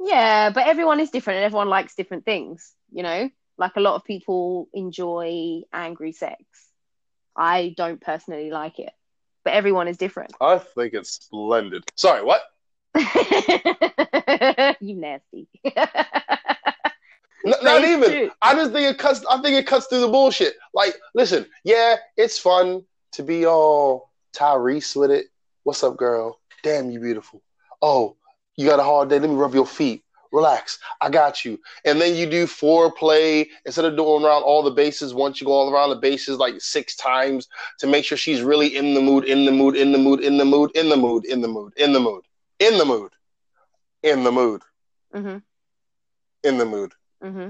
[0.00, 3.30] Yeah, but everyone is different and everyone likes different things, you know?
[3.58, 6.42] Like a lot of people enjoy angry sex.
[7.36, 8.92] I don't personally like it,
[9.44, 10.32] but everyone is different.
[10.40, 11.84] I think it's splendid.
[11.96, 12.42] Sorry, what?
[14.80, 15.48] you nasty.
[17.48, 18.10] N- But not even.
[18.10, 18.30] true.
[18.42, 19.24] I just think it cuts.
[19.28, 20.54] I think it cuts through the bullshit.
[20.74, 25.26] Like, listen, yeah, it's fun to be all Tyrese with it.
[25.64, 26.40] What's up, girl?
[26.62, 27.42] Damn, you beautiful.
[27.82, 28.16] Oh,
[28.56, 29.18] you got a hard day.
[29.18, 30.02] Let me rub your feet.
[30.32, 30.78] Relax.
[31.00, 31.58] I got you.
[31.86, 35.14] And then you do foreplay instead of doing around all the bases.
[35.14, 38.76] Once you go all around the bases like six times to make sure she's really
[38.76, 41.24] in the mood, in the mood, in the mood, in the mood, in the mood,
[41.26, 42.22] in the mood, in the mood,
[42.58, 43.10] in the mood,
[44.02, 44.62] in the mood,
[45.14, 45.38] hmm
[46.44, 46.92] in the mood.
[47.22, 47.48] Hmm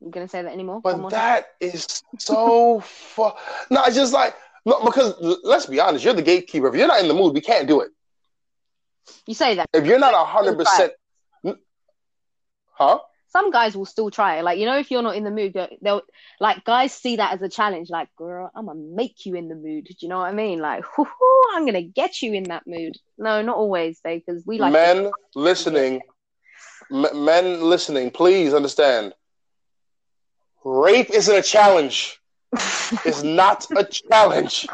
[0.00, 0.82] You gonna say that anymore?
[0.82, 1.86] But that is
[2.18, 3.30] so fu-
[3.70, 5.14] No, it's just like no, because
[5.44, 6.68] let's be honest, you're the gatekeeper.
[6.68, 7.90] If you're not in the mood, we can't do it.
[9.26, 9.66] You say that.
[9.72, 10.92] If you're not hundred percent,
[12.72, 12.98] huh?
[13.28, 14.40] Some guys will still try.
[14.40, 16.02] Like, you know, if you're not in the mood, they'll-
[16.40, 17.90] like guys see that as a challenge.
[17.90, 19.84] Like, girl, I'm gonna make you in the mood.
[19.84, 20.58] Do you know what I mean?
[20.60, 22.96] Like, "Hoo-hoo, I'm gonna get you in that mood.
[23.18, 26.02] No, not always, though, because we like men listening,
[26.92, 29.12] m- men listening, please understand.
[30.64, 32.20] Rape isn't a challenge.
[32.52, 34.66] It's not a challenge.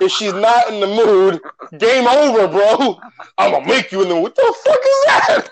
[0.00, 1.40] If she's not in the mood,
[1.78, 3.00] game over, bro.
[3.38, 4.22] I'm gonna make you in the mood.
[4.24, 5.48] What the fuck is that?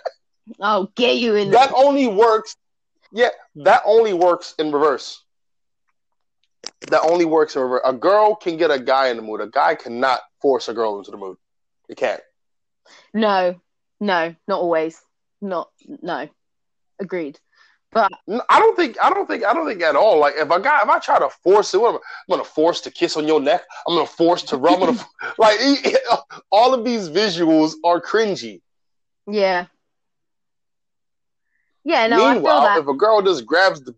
[0.60, 1.50] I'll get you in.
[1.50, 2.56] That only works.
[3.12, 5.22] Yeah, that only works in reverse.
[6.90, 7.82] That only works in reverse.
[7.84, 9.40] A girl can get a guy in the mood.
[9.40, 11.36] A guy cannot force a girl into the mood.
[11.88, 12.20] He can't.
[13.14, 13.60] No,
[14.00, 15.00] no, not always.
[15.40, 15.68] Not
[16.02, 16.28] no.
[17.00, 17.38] Agreed.
[17.90, 18.12] But
[18.48, 18.96] I don't think.
[19.02, 19.44] I don't think.
[19.44, 20.18] I don't think at all.
[20.18, 22.44] Like if a guy, if I try to force it, what am I, I'm gonna
[22.44, 23.62] force to kiss on your neck.
[23.86, 24.82] I'm gonna force to rub.
[24.82, 24.98] I'm
[25.38, 25.58] like
[26.50, 28.60] all of these visuals are cringy.
[29.26, 29.66] yeah.
[31.84, 33.94] Yeah, no, I feel Meanwhile, if a girl just grabs the,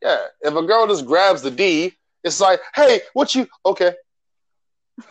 [0.00, 3.94] yeah, if a girl just grabs the D, it's like, hey, what you okay?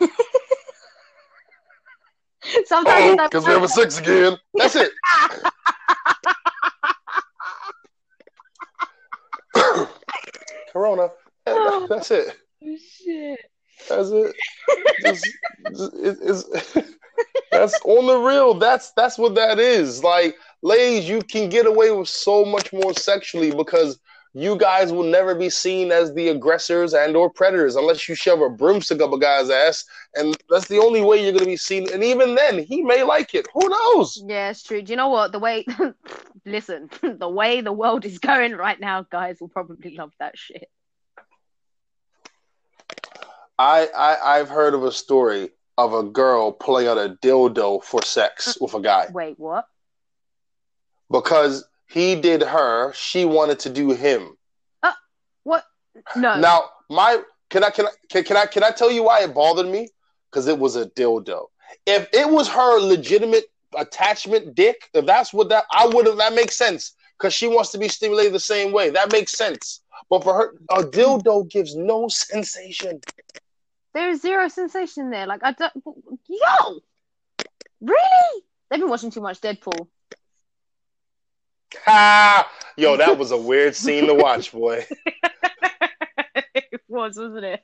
[2.66, 4.36] Sometimes Oh, because we have sex again.
[4.54, 4.90] That's it.
[10.72, 11.10] Corona.
[11.46, 12.36] Yeah, That's it.
[12.62, 13.38] Shit.
[13.88, 14.34] That's it.
[15.04, 15.26] Just,
[15.70, 16.44] just- it- it's,
[17.52, 18.54] that's on the real.
[18.54, 20.02] That's that's what that is.
[20.04, 23.98] Like, ladies, you can get away with so much more sexually because
[24.38, 28.40] you guys will never be seen as the aggressors and or predators unless you shove
[28.40, 31.92] a broomstick up a guy's ass, and that's the only way you're gonna be seen.
[31.92, 33.48] And even then, he may like it.
[33.52, 34.22] Who knows?
[34.24, 34.80] Yeah, it's true.
[34.80, 35.32] Do you know what?
[35.32, 35.66] The way,
[36.46, 40.70] listen, the way the world is going right now, guys will probably love that shit.
[43.58, 48.02] I, I I've heard of a story of a girl pulling out a dildo for
[48.02, 49.66] sex with a guy Wait, what?
[51.10, 54.36] because he did her, she wanted to do him.
[54.82, 54.92] Uh,
[55.42, 55.64] what?
[56.14, 56.38] No.
[56.38, 59.34] Now, my can I can I can, can I can I tell you why it
[59.34, 59.88] bothered me?
[60.30, 61.46] Because it was a dildo.
[61.86, 66.34] If it was her legitimate attachment dick, if that's what that I would have that
[66.34, 66.94] makes sense.
[67.18, 68.90] Because she wants to be stimulated the same way.
[68.90, 69.80] That makes sense.
[70.08, 73.00] But for her, a dildo gives no sensation.
[73.94, 75.26] There is zero sensation there.
[75.26, 75.72] Like I don't.
[76.28, 76.80] Yo,
[77.80, 78.42] really?
[78.70, 79.88] They've been watching too much Deadpool.
[81.84, 82.50] Ha!
[82.76, 84.86] Yo, that was a weird scene to watch, boy.
[86.54, 87.62] it was, wasn't it?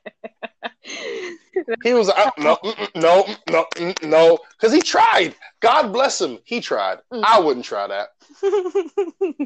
[1.83, 2.59] He was uh, no,
[2.95, 3.65] no, no,
[4.03, 5.33] no, because he tried.
[5.61, 6.99] God bless him, he tried.
[7.11, 7.23] Mm.
[7.25, 8.09] I wouldn't try that.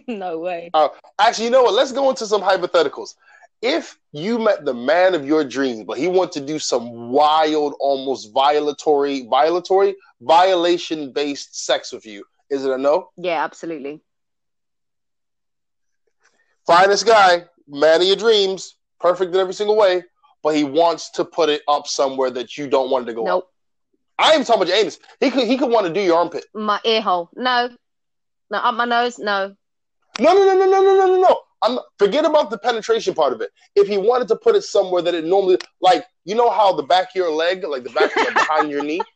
[0.08, 0.72] no way.
[1.20, 1.76] Actually, you know what?
[1.76, 3.16] Let's go into some hypotheticals.
[3.62, 7.76] If you met the man of your dreams, but he wanted to do some wild,
[7.80, 13.12] almost violatory, violatory, violation-based sex with you, is it a no?
[13.18, 14.02] Yeah, absolutely.
[16.70, 20.04] Finest guy, man of your dreams, perfect in every single way,
[20.44, 23.22] but he wants to put it up somewhere that you don't want it to go
[23.24, 23.28] up.
[23.28, 23.52] Nope.
[24.20, 25.00] I am talking about your anus.
[25.20, 26.46] He could he could want to do your armpit.
[26.54, 27.30] My ear hole.
[27.36, 27.70] No.
[28.52, 29.18] No, up my nose.
[29.18, 29.56] No.
[30.20, 31.40] No, no, no, no, no, no, no, no, no.
[31.64, 33.50] I'm forget about the penetration part of it.
[33.76, 36.84] If he wanted to put it somewhere that it normally like, you know how the
[36.84, 39.02] back of your leg, like the back like behind your knee.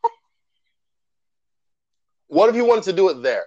[2.27, 3.43] What if he wanted to do it there?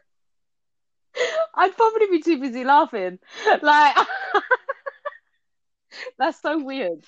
[1.55, 3.18] I'd probably be too busy laughing.
[3.62, 3.96] Like,
[6.18, 7.05] that's so weird.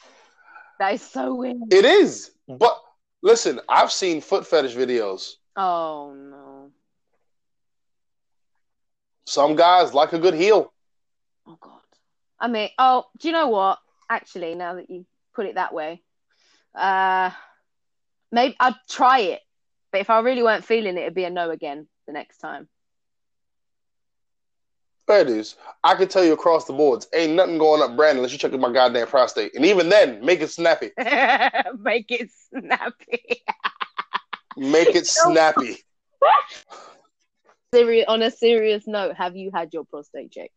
[0.79, 1.73] That is so weird.
[1.73, 2.31] It is.
[2.47, 2.81] But
[3.23, 5.35] listen, I've seen foot fetish videos.
[5.57, 6.71] Oh no.
[9.27, 10.73] Some guys like a good heel.
[11.47, 11.81] Oh god.
[12.40, 13.79] I mean, oh, do you know what?
[14.09, 16.03] Actually, now that you put it that way,
[16.75, 17.31] uh,
[18.31, 19.40] maybe I'd try it.
[19.90, 22.68] But if I really weren't feeling it, it'd be a no again the next time.
[25.09, 25.57] Fair dues.
[25.83, 28.53] I can tell you across the boards, ain't nothing going up Brandon unless you check
[28.53, 29.55] my goddamn prostate.
[29.55, 30.90] And even then, make it snappy.
[31.79, 33.42] Make it snappy.
[34.55, 35.79] Make it snappy.
[37.73, 40.53] Serious, on a serious note, have you had your prostate checked?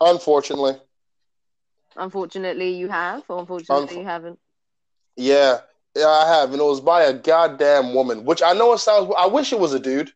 [0.00, 0.76] Unfortunately.
[1.94, 4.40] Unfortunately, you have, or unfortunately, Unf- you haven't.
[5.16, 5.58] Yeah,
[5.94, 8.24] yeah, I have, and it was by a goddamn woman.
[8.24, 9.12] Which I know it sounds.
[9.16, 10.12] I wish it was a dude.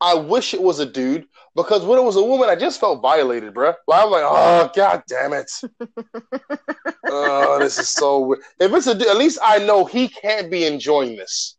[0.00, 3.02] I wish it was a dude because when it was a woman, I just felt
[3.02, 3.74] violated, bruh.
[3.86, 5.50] Like, I'm like, oh god damn it.
[7.04, 8.42] oh, this is so weird.
[8.60, 11.56] If it's a dude, at least I know he can't be enjoying this.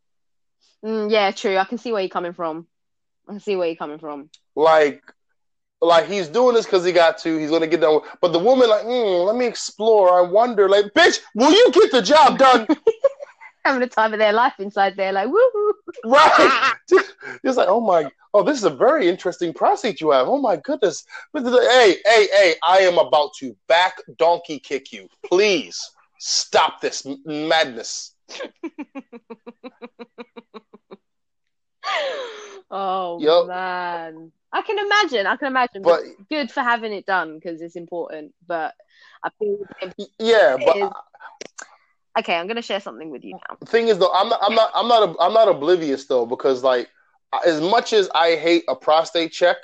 [0.84, 1.58] Mm, yeah, true.
[1.58, 2.68] I can see where you're coming from.
[3.28, 4.30] I can see where you're coming from.
[4.56, 5.04] Like,
[5.82, 7.38] like he's doing this because he got to.
[7.38, 7.96] He's gonna get done.
[7.96, 10.18] With, but the woman, like, mm, let me explore.
[10.18, 12.68] I wonder, like, bitch, will you get the job done?
[13.66, 15.74] Having the time of their life inside there, like, woo
[16.06, 16.74] right?
[17.44, 20.28] It's like, oh my, oh, this is a very interesting prostate you have.
[20.28, 21.06] Oh my goodness.
[21.34, 25.08] Hey, hey, hey, I am about to back donkey kick you.
[25.26, 25.80] Please
[26.18, 28.16] stop this m- madness.
[32.72, 33.48] oh Yup.
[33.48, 34.32] man.
[34.52, 35.28] I can imagine.
[35.28, 35.84] I can imagine.
[35.84, 38.34] But good for having it done because it's important.
[38.48, 38.74] But
[39.24, 39.60] I feel
[40.18, 40.90] yeah, but is-
[42.20, 42.36] okay.
[42.36, 43.58] I'm gonna share something with you now.
[43.60, 46.64] the thing is though, I'm not, I'm not, I'm not, I'm not oblivious though because
[46.64, 46.90] like
[47.46, 49.58] as much as I hate a prostate check,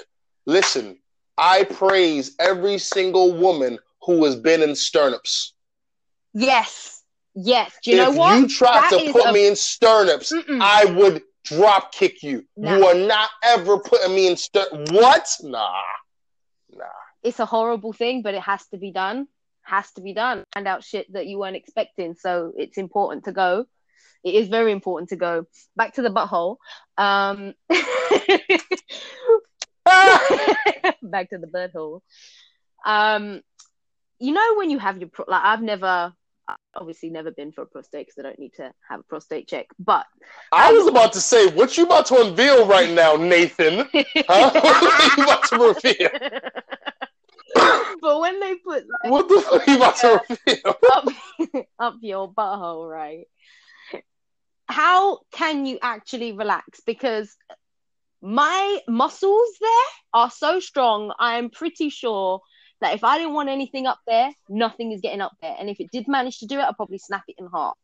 [0.46, 0.98] listen,
[1.38, 5.54] I praise every single woman who has been in stirrups.
[6.34, 7.72] Yes, yes.
[7.84, 8.36] Do you know what?
[8.36, 10.62] if you tried That to put a- me in stirrups, Mm-mm.
[10.62, 12.44] I would drop kick you.
[12.58, 12.76] Nah.
[12.78, 14.66] You are not ever putting me in stir.
[14.92, 15.28] What?
[15.42, 15.72] Nah,
[16.76, 16.86] nah.
[17.24, 19.28] it's a horrible thing, but it has to be done.
[19.66, 20.44] Has to be done.
[20.54, 22.16] Find out shit that you weren't expecting.
[22.16, 23.66] So it's important to go.
[24.24, 25.46] It is very important to go.
[25.76, 26.58] Back to the butthole.
[26.98, 27.54] Um,
[31.02, 32.02] back to the butthole.
[32.86, 33.42] Um,
[34.20, 36.14] you know when you have your pro- like I've never,
[36.48, 39.48] I've obviously never been for a prostate because I don't need to have a prostate
[39.48, 39.68] check.
[39.80, 40.06] But
[40.52, 43.88] I was about to say, what you about to unveil right now, Nathan?
[44.28, 44.52] Huh?
[44.54, 46.10] what you about to reveal?
[48.02, 50.76] but when they put like, What the fuck you about to reveal?
[50.94, 51.06] up,
[51.80, 53.26] up your butthole, right?
[54.68, 56.82] How can you actually relax?
[56.86, 57.36] Because
[58.22, 61.14] my muscles there are so strong.
[61.20, 62.42] I'm pretty sure
[62.82, 65.56] that if I didn't want anything up there, nothing is getting up there.
[65.58, 67.76] And if it did manage to do it, I'll probably snap it in half.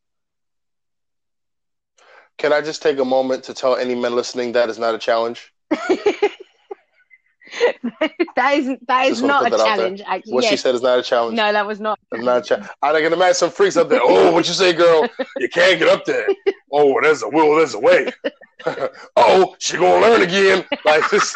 [2.38, 4.97] Can I just take a moment to tell any men listening that is not a
[4.97, 5.53] challenge?
[8.36, 10.02] that is that is not a challenge.
[10.06, 11.36] Actually, What she said is not a challenge.
[11.36, 12.00] no, that was not.
[12.12, 12.68] It's not a challenge.
[12.82, 14.00] I can imagine some freaks up there.
[14.02, 15.08] Oh, what you say, girl?
[15.38, 16.28] You can't get up there.
[16.74, 18.10] Oh, there's a will, there's a way.
[19.18, 20.64] oh, she gonna learn again.
[20.86, 21.36] Like this.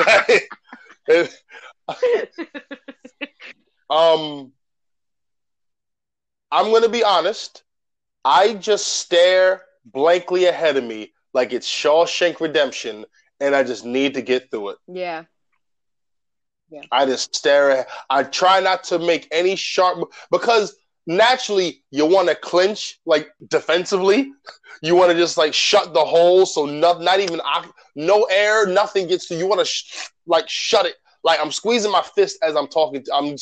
[3.89, 4.53] um,
[6.51, 7.63] I'm gonna be honest.
[8.23, 13.05] I just stare blankly ahead of me like it's Shawshank Redemption,
[13.41, 14.77] and I just need to get through it.
[14.87, 15.25] Yeah.
[16.91, 17.87] I just stare at.
[18.09, 20.75] I try not to make any sharp because
[21.07, 24.31] naturally you want to clinch like defensively.
[24.81, 27.39] You want to just like shut the hole so not not even
[27.95, 29.47] no air, nothing gets to you.
[29.47, 30.95] Want to sh- like shut it.
[31.23, 33.03] Like I'm squeezing my fist as I'm talking.
[33.03, 33.35] To, I'm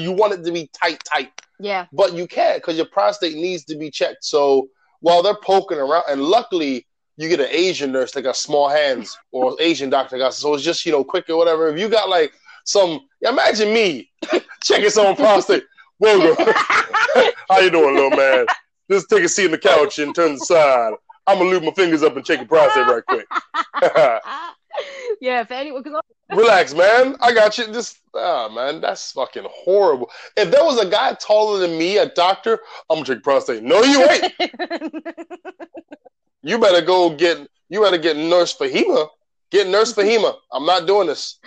[0.00, 1.86] you want it to be tight, tight, Yeah.
[1.92, 4.24] but you can't because your prostate needs to be checked.
[4.24, 4.68] So
[5.00, 9.16] while they're poking around, and luckily you get an Asian nurse that got small hands
[9.30, 11.68] or Asian doctor got so it's just you know quick or whatever.
[11.68, 12.32] If you got like
[12.64, 14.10] some, imagine me
[14.62, 15.64] checking someone prostate.
[15.98, 16.54] Welcome.
[17.50, 18.46] How you doing, little man?
[18.90, 20.94] Just take a seat on the couch and turn the side.
[21.26, 23.26] I'm gonna leave my fingers up and check your prostate right quick.
[25.20, 26.00] yeah, for anyone, because
[26.34, 27.16] Relax, man.
[27.20, 27.66] I got you.
[27.66, 30.10] Just ah, man, that's fucking horrible.
[30.36, 33.62] If there was a guy taller than me, a doctor, I'm gonna check prostate.
[33.62, 34.32] No, you ain't.
[36.42, 37.46] You better go get.
[37.68, 39.08] You better get Nurse Fahima.
[39.50, 40.34] Get Nurse Fahima.
[40.52, 41.38] I'm not doing this.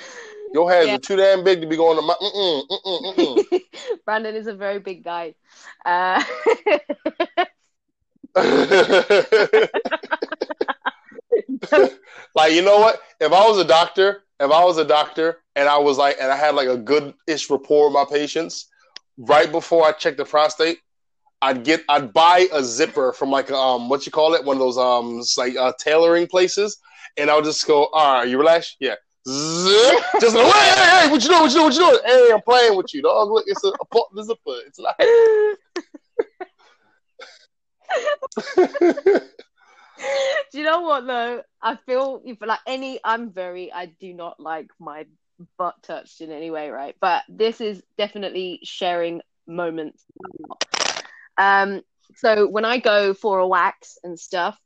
[0.53, 0.95] Your hands Yeah.
[0.95, 2.13] are too damn big to be going to my.
[2.13, 3.61] Mm-mm, mm-mm, mm-mm.
[4.05, 5.33] Brandon is a very big guy.
[5.83, 6.23] Uh,
[12.35, 13.01] like you know what?
[13.19, 16.31] If I was a doctor, if I was a doctor, and I was like, and
[16.31, 18.67] I had like a good-ish rapport with my patients,
[19.17, 20.79] right before I check the prostate,
[21.41, 24.59] I'd get, I'd buy a zipper from like um, what you call it, one of
[24.59, 26.77] those um, like uh, tailoring places,
[27.17, 28.95] and I'll just go, all right, you relax, yeah.
[29.27, 30.03] Zip.
[30.19, 31.41] Just like, hey, hey, hey, what you doing?
[31.41, 31.65] What you doing?
[31.65, 31.99] What you doing?
[32.05, 33.31] Hey, I'm playing with you, dog.
[33.31, 34.59] Look, it's a, a, po- the zipper.
[34.67, 34.95] It's not.
[40.51, 41.43] do you know what though?
[41.61, 45.05] I feel like any, I'm very, I do not like my
[45.57, 46.95] butt touched in any way, right?
[46.99, 50.03] But this is definitely sharing moments.
[51.37, 51.81] Um,
[52.15, 54.59] so when I go for a wax and stuff,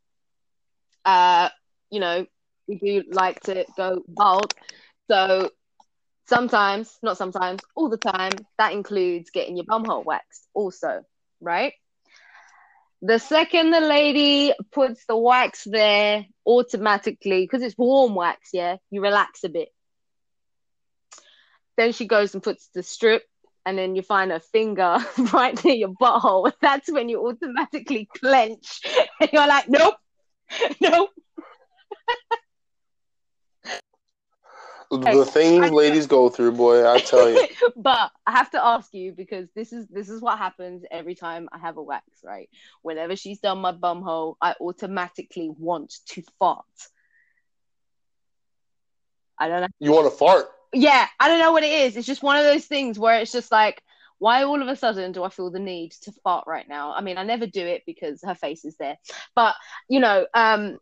[1.05, 1.49] uh,
[1.89, 2.25] you know,
[2.67, 4.53] we do like to go bald.
[5.09, 5.51] So
[6.27, 11.03] sometimes, not sometimes, all the time, that includes getting your bumhole waxed also,
[11.41, 11.73] right?
[13.01, 19.01] The second the lady puts the wax there, automatically, because it's warm wax, yeah, you
[19.01, 19.69] relax a bit.
[21.77, 23.21] Then she goes and puts the strip,
[23.67, 24.97] and then you find her finger
[25.33, 26.51] right near your butthole.
[26.61, 28.81] That's when you automatically clench.
[29.19, 29.95] And you're like, nope,
[30.79, 31.09] nope.
[34.89, 37.45] The things ladies go through, boy, I tell you.
[37.75, 41.49] but I have to ask you because this is this is what happens every time
[41.51, 42.49] I have a wax, right?
[42.81, 46.65] Whenever she's done my bum hole, I automatically want to fart.
[49.37, 49.67] I don't know.
[49.79, 50.47] You want to fart?
[50.73, 51.95] Yeah, I don't know what it is.
[51.95, 53.81] It's just one of those things where it's just like,
[54.19, 56.93] why all of a sudden do I feel the need to fart right now?
[56.93, 58.97] I mean, I never do it because her face is there.
[59.35, 59.55] But,
[59.87, 60.79] you know, um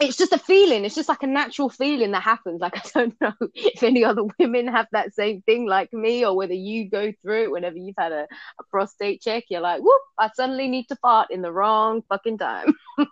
[0.00, 0.84] it's just a feeling.
[0.84, 2.60] It's just like a natural feeling that happens.
[2.60, 6.36] Like I don't know if any other women have that same thing like me, or
[6.36, 8.22] whether you go through it whenever you've had a,
[8.60, 9.44] a prostate check.
[9.48, 10.02] You're like, whoop!
[10.18, 12.74] I suddenly need to fart in the wrong fucking time.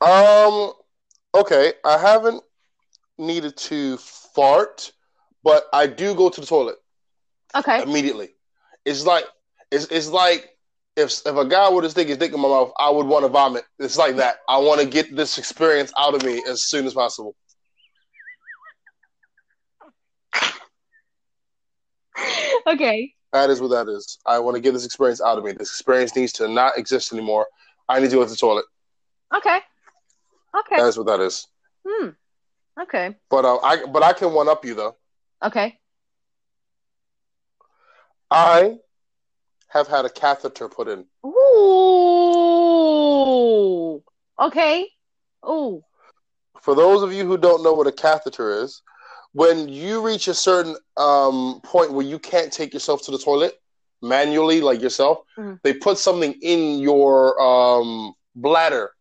[0.00, 0.72] um.
[1.34, 2.42] Okay, I haven't
[3.16, 4.92] needed to fart,
[5.42, 6.76] but I do go to the toilet.
[7.54, 7.82] Okay.
[7.82, 8.30] Immediately.
[8.84, 9.24] It's like
[9.70, 10.51] it's it's like
[10.96, 13.24] if if a guy would have stick his dick in my mouth, I would want
[13.24, 13.64] to vomit.
[13.78, 14.38] It's like that.
[14.48, 17.34] I want to get this experience out of me as soon as possible.
[22.66, 23.14] Okay.
[23.32, 24.18] That is what that is.
[24.26, 25.52] I want to get this experience out of me.
[25.52, 27.46] This experience needs to not exist anymore.
[27.88, 28.66] I need to go to the toilet.
[29.34, 29.58] Okay.
[30.54, 30.76] Okay.
[30.76, 31.46] That is what that is.
[31.86, 32.08] Hmm.
[32.80, 33.16] Okay.
[33.30, 34.96] But uh, I but I can one up you though.
[35.42, 35.78] Okay.
[38.30, 38.76] I
[39.72, 41.06] have had a catheter put in.
[43.24, 44.02] Ooh.
[44.38, 44.88] Okay.
[45.48, 45.82] Ooh.
[46.60, 48.82] For those of you who don't know what a catheter is,
[49.32, 53.54] when you reach a certain um, point where you can't take yourself to the toilet
[54.02, 55.58] manually, like yourself, Mhm.
[55.62, 58.92] they put something in your um, bladder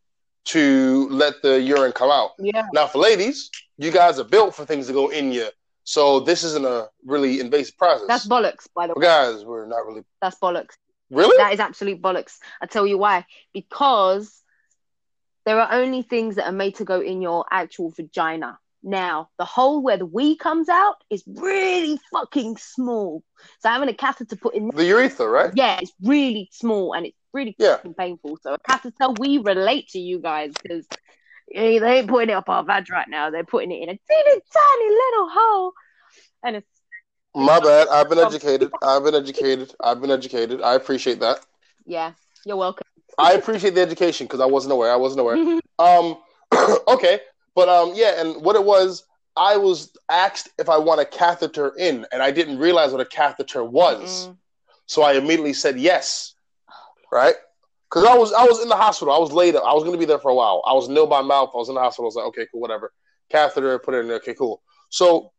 [0.46, 2.32] to let the urine come out.
[2.40, 2.66] Yeah.
[2.74, 5.50] Now, for ladies, you guys are built for things to go in you,
[5.92, 8.08] so this isn't a really invasive process.
[8.08, 9.04] That's bollocks, by the way.
[9.04, 10.76] guys, we're not really That's bollocks.
[11.10, 11.36] really.
[11.38, 12.38] That is absolute bollocks.
[12.62, 13.26] I tell you why.
[13.54, 14.42] Because
[15.46, 18.58] there are only things that are made to go in your actual vagina.
[18.84, 23.22] Now, the hole where the wee comes out is really fucking small.
[23.60, 25.52] So having a catheter put in the urethra, right?
[25.56, 27.76] yeah, it's really small and it's really Yeah.
[27.76, 28.38] fucking painful.
[28.42, 30.88] So a catheter, we relate to you guys because
[31.54, 33.30] they ain't putting it up our vag right now.
[33.30, 35.74] They're putting it in a teeny tiny little hole.
[36.44, 36.68] And it's
[37.36, 37.88] My bad.
[37.90, 38.72] I've been educated.
[38.82, 39.74] I've been educated.
[39.80, 40.62] I've been educated.
[40.62, 41.40] I appreciate that.
[41.86, 42.14] yeah,
[42.46, 42.86] you're welcome.
[43.18, 44.92] I appreciate the education because I wasn't aware.
[44.92, 45.60] I wasn't aware.
[45.80, 46.18] Um,
[46.88, 47.22] okay,
[47.56, 49.04] but um, yeah, and what it was,
[49.36, 53.06] I was asked if I want a catheter in, and I didn't realize what a
[53.06, 54.38] catheter was, Mm.
[54.86, 56.36] so I immediately said yes,
[57.12, 57.34] right?
[57.92, 59.14] Because I was I was in the hospital.
[59.14, 59.64] I was laid up.
[59.66, 60.62] I was going to be there for a while.
[60.66, 61.52] I was nil by mouth.
[61.54, 62.06] I was in the hospital.
[62.06, 62.94] I was like, okay, cool, whatever.
[63.30, 64.18] Catheter, put it in there.
[64.18, 64.62] Okay, cool.
[64.90, 65.32] So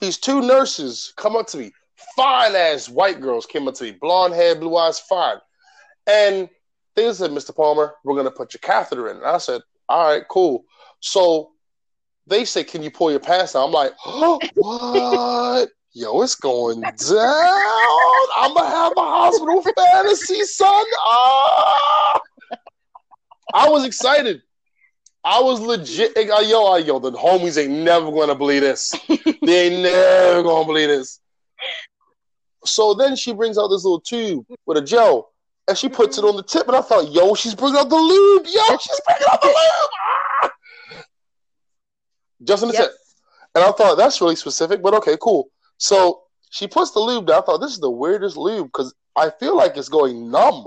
[0.00, 1.72] these two nurses come up to me,
[2.14, 5.38] fine ass white girls came up to me, blonde hair, blue eyes, fine,
[6.06, 6.48] and
[6.94, 7.54] they said, Mr.
[7.54, 9.18] Palmer, we're going to put your catheter in.
[9.18, 10.64] And I said, all right, cool.
[11.00, 11.50] So
[12.26, 13.66] they say, can you pull your pants down?
[13.66, 15.68] I'm like, oh, what?
[15.98, 16.92] Yo, it's going down.
[18.36, 20.84] I'm going to have a hospital fantasy, son.
[21.06, 22.20] Ah!
[23.54, 24.42] I was excited.
[25.24, 26.14] I was legit.
[26.18, 28.94] uh, Yo, uh, yo, the homies ain't never going to believe this.
[29.08, 31.18] They ain't never going to believe this.
[32.66, 35.30] So then she brings out this little tube with a gel
[35.66, 37.96] and she puts it on the tip, and I thought, yo, she's bringing out the
[37.96, 38.44] lube.
[38.44, 39.90] Yo, she's bringing out the lube.
[40.42, 40.50] Ah!
[42.44, 42.84] Just in the Yep.
[42.84, 42.92] tip.
[43.54, 45.48] And I thought, that's really specific, but okay, cool.
[45.78, 47.42] So she puts the lube down.
[47.42, 50.66] I thought, this is the weirdest lube because I feel like it's going numb.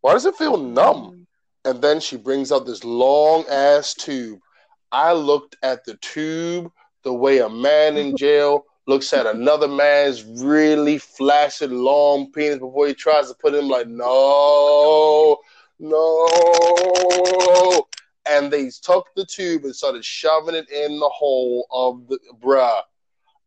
[0.00, 1.26] Why does it feel numb?
[1.66, 1.70] Mm.
[1.70, 4.40] And then she brings out this long ass tube.
[4.92, 6.72] I looked at the tube
[7.02, 12.86] the way a man in jail looks at another man's really flaccid long penis before
[12.86, 15.36] he tries to put him like, no,
[15.78, 16.26] no.
[18.28, 22.80] And they took the tube and started shoving it in the hole of the bruh.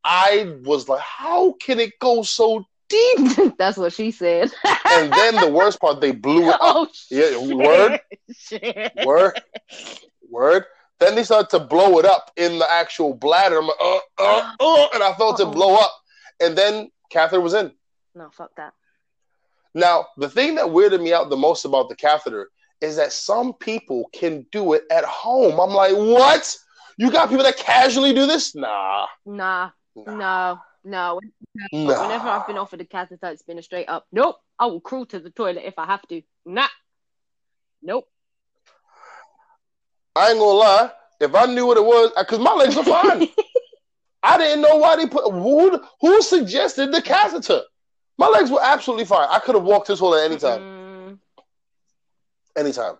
[0.03, 3.55] I was like, how can it go so deep?
[3.57, 4.51] That's what she said.
[4.91, 6.59] And then the worst part, they blew it up.
[6.61, 7.55] oh, Yeah, shit.
[7.57, 7.99] word.
[8.35, 8.91] Shit.
[9.05, 9.33] Word,
[10.29, 10.65] word.
[10.99, 13.59] Then they started to blow it up in the actual bladder.
[13.59, 15.91] I'm like, uh, uh, uh, and I felt it blow up.
[16.39, 17.71] And then catheter was in.
[18.15, 18.73] No, fuck that.
[19.73, 22.49] Now, the thing that weirded me out the most about the catheter
[22.81, 25.59] is that some people can do it at home.
[25.59, 26.55] I'm like, what?
[26.97, 28.53] You got people that casually do this?
[28.53, 31.19] Nah, Nah, no, no.
[31.71, 32.01] nah.
[32.01, 35.05] Whenever I've been offered a catheter, it's been a straight up, nope, I will crawl
[35.07, 36.21] to the toilet if I have to.
[36.45, 36.67] Nah.
[37.81, 38.07] Nope.
[40.15, 40.91] I ain't gonna lie.
[41.19, 43.27] If I knew what it was, because my legs are fine.
[44.23, 47.61] I didn't know why they put who who suggested the catheter.
[48.17, 49.27] My legs were absolutely fine.
[49.29, 50.61] I could have walked this hole at any time.
[50.61, 51.19] Mm,
[52.55, 52.95] anytime.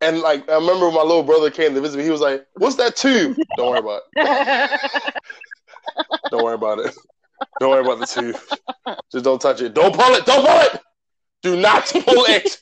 [0.00, 2.76] And like I remember my little brother came to visit me, he was like, "What's
[2.76, 5.14] that tube?" Don't worry about it.
[6.36, 6.94] Don't worry about it.
[7.60, 8.36] Don't worry about the tube.
[9.10, 9.72] Just don't touch it.
[9.72, 10.26] Don't pull it.
[10.26, 10.80] Don't pull it.
[11.42, 12.58] Do not pull it.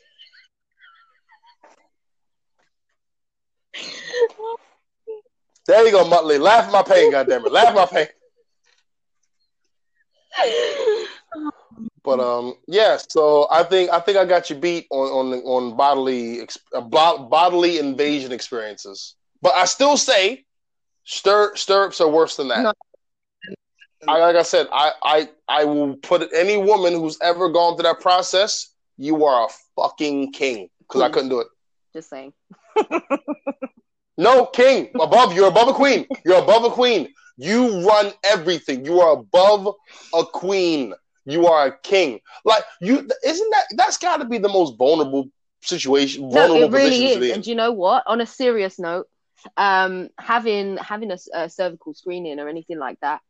[5.66, 6.38] There you go, Muttley.
[6.38, 7.50] Laugh my pain, goddammit.
[7.50, 8.06] Laugh my pain.
[12.04, 12.98] But um, yeah.
[13.08, 17.78] So I think I think I got you beat on on on bodily uh, bodily
[17.78, 19.16] invasion experiences.
[19.40, 20.44] But I still say,
[21.04, 22.62] stir, stirrups are worse than that.
[22.62, 22.72] No.
[24.08, 27.84] I, like I said, I, I I will put any woman who's ever gone through
[27.84, 28.74] that process.
[28.96, 31.48] You are a fucking king because I couldn't do it.
[31.92, 32.32] Just saying.
[34.18, 35.34] no, king above.
[35.34, 36.06] You're above a queen.
[36.24, 37.12] You're above a queen.
[37.36, 38.84] You run everything.
[38.84, 39.74] You are above
[40.14, 40.94] a queen.
[41.24, 42.20] You are a king.
[42.44, 43.64] Like you, isn't that?
[43.76, 45.28] That's got to be the most vulnerable
[45.62, 46.30] situation.
[46.30, 47.36] Vulnerable no, it really is.
[47.36, 48.04] And you know what?
[48.06, 49.06] On a serious note,
[49.56, 53.20] um, having having a, a cervical screening or anything like that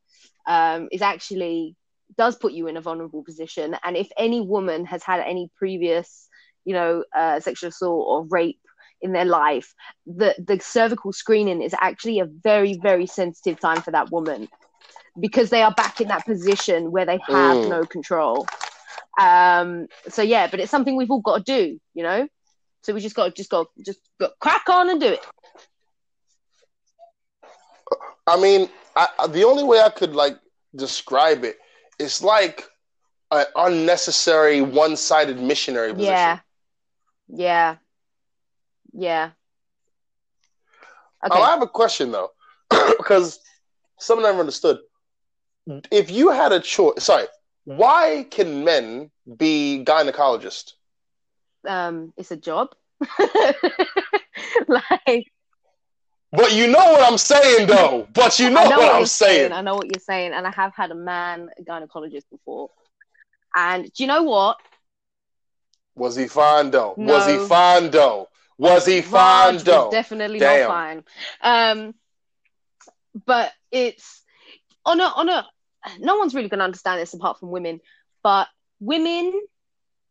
[0.47, 1.77] um, is actually
[2.17, 3.77] does put you in a vulnerable position.
[3.83, 6.29] And if any woman has had any previous,
[6.65, 8.61] you know, uh, sexual assault or rape
[9.01, 9.75] in their life,
[10.07, 14.49] the the cervical screening is actually a very very sensitive time for that woman
[15.21, 17.69] because they are back in that position where they have mm.
[17.69, 18.47] no control.
[19.21, 22.29] Um, so yeah, but it's something we've all got to do, you know.
[22.83, 25.25] So we just got to just got just got crack on and do it.
[28.27, 30.38] I mean, I, the only way I could like
[30.74, 31.59] describe it,
[31.99, 32.64] it's like
[33.30, 36.12] an unnecessary one-sided missionary position.
[36.12, 36.38] Yeah,
[37.28, 37.76] yeah,
[38.92, 39.30] yeah.
[41.24, 41.38] Okay.
[41.38, 42.30] Oh, I have a question though,
[42.99, 43.40] because
[43.99, 44.78] something I never understood.
[45.90, 47.26] If you had a choice, sorry,
[47.64, 50.72] why can men be gynecologists?
[51.66, 52.74] Um, it's a job.
[54.68, 55.32] like
[56.37, 58.09] but you know what I'm saying, though.
[58.12, 59.39] But you know, know what, what, I'm saying.
[59.39, 59.53] saying.
[59.53, 62.70] I know what you're saying, and I have had a man gynecologist before.
[63.55, 64.59] And do you know what?
[65.95, 66.95] Was he fine though?
[66.97, 67.12] No.
[67.12, 68.28] Was he fine though?
[68.59, 69.91] Was he fine though?
[69.91, 70.68] definitely Damn.
[70.68, 71.05] not fine.
[71.41, 71.95] Um,
[73.26, 74.22] but it's
[74.85, 75.47] on a on a.
[76.01, 77.80] No one's really going to understand this apart from women.
[78.22, 78.49] But
[78.80, 79.32] women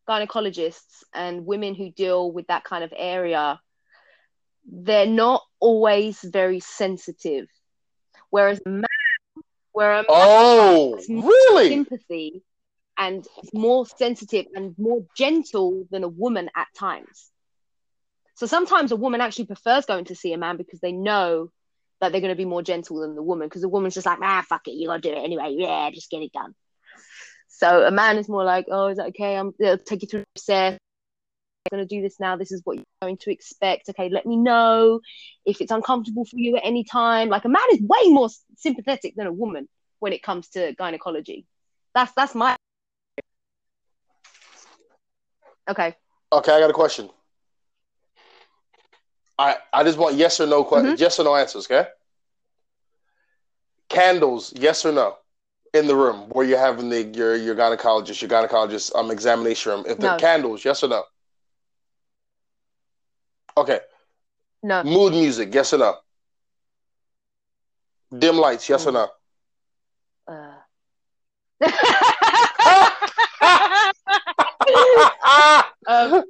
[0.08, 3.60] gynecologists and women who deal with that kind of area
[4.66, 7.48] they're not always very sensitive.
[8.30, 8.84] Whereas a man,
[9.72, 12.44] where a man oh, really sympathy
[12.98, 17.32] and more sensitive and more gentle than a woman at times.
[18.36, 21.52] So sometimes a woman actually prefers going to see a man because they know
[22.02, 24.20] that they're going to be more gentle than the woman because the woman's just like,
[24.22, 25.56] ah, fuck it, you got to do it anyway.
[25.58, 26.54] Yeah, just get it done.
[27.48, 29.38] So a man is more like, oh, is that okay?
[29.38, 30.80] I'm, they'll take you through the process
[31.72, 32.36] going to do this now.
[32.36, 33.90] This is what you're going to expect.
[33.90, 35.00] Okay, let me know
[35.46, 37.30] if it's uncomfortable for you at any time.
[37.30, 39.68] Like a man is way more sympathetic than a woman
[40.00, 41.46] when it comes to gynecology.
[41.96, 42.56] That's that's my
[45.70, 45.96] okay.
[46.32, 47.10] Okay, I got a question.
[49.38, 51.04] I I just want yes or no questions, mm-hmm.
[51.04, 51.66] yes or no answers.
[51.66, 51.88] Okay.
[53.90, 55.18] Candles, yes or no,
[55.74, 59.86] in the room where you're having the your your gynecologist, your gynecologist um examination room.
[59.88, 60.18] If the no.
[60.18, 61.04] candles, yes or no.
[63.56, 63.80] Okay.
[64.62, 64.84] No.
[64.84, 65.96] Mood music, yes or no?
[68.18, 69.10] Dim lights, yes or no?
[70.28, 70.54] Uh.
[75.88, 76.24] um,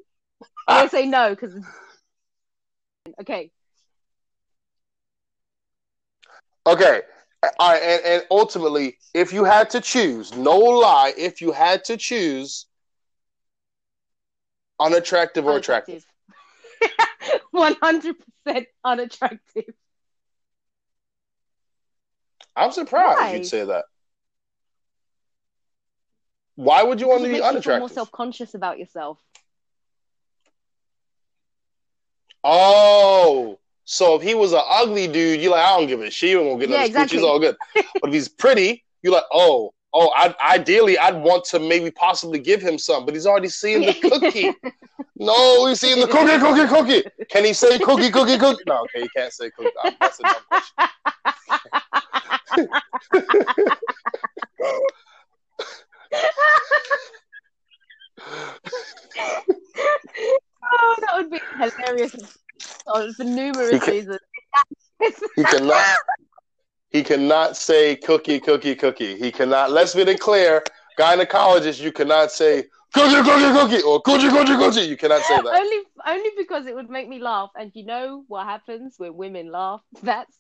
[0.68, 1.56] I'm gonna say no because.
[3.20, 3.52] Okay.
[6.66, 7.02] Okay.
[7.60, 11.84] All right, and, and ultimately, if you had to choose, no lie, if you had
[11.86, 12.66] to choose
[14.80, 16.06] unattractive or attractive.
[17.54, 18.16] 100%
[18.84, 19.74] unattractive.
[22.56, 23.36] I'm surprised Why?
[23.36, 23.86] you'd say that.
[26.56, 27.80] Why would you want to be unattractive?
[27.80, 29.20] More self-conscious about yourself.
[32.44, 36.32] Oh, so if he was an ugly dude, you're like, I don't give a shit.
[36.32, 37.18] You won't get yeah, exactly.
[37.18, 37.56] He's all good.
[37.74, 42.40] but if he's pretty, you're like, oh, oh, I, ideally, I'd want to maybe possibly
[42.40, 44.52] give him some, but he's already seeing the cookie.
[45.18, 47.26] no, he's seeing the cookie, cookie, cookie.
[47.30, 48.64] Can he say cookie, cookie, cookie?
[48.68, 49.70] No, okay, he can't say cookie.
[50.00, 50.90] That's a dumb question.
[60.64, 62.38] oh, that would be hilarious
[62.88, 64.20] oh, for numerous he reasons.
[65.36, 65.98] he cannot.
[66.94, 69.18] He cannot say cookie, cookie, cookie.
[69.18, 69.72] He cannot.
[69.72, 70.64] Let's be clear,
[71.00, 71.82] gynecologist.
[71.82, 74.82] You cannot say cookie, cookie, cookie, or cookie, cookie, cookie.
[74.82, 75.56] You cannot say that.
[75.56, 77.50] only, only because it would make me laugh.
[77.58, 79.82] And you know what happens when women laugh?
[80.04, 80.38] That's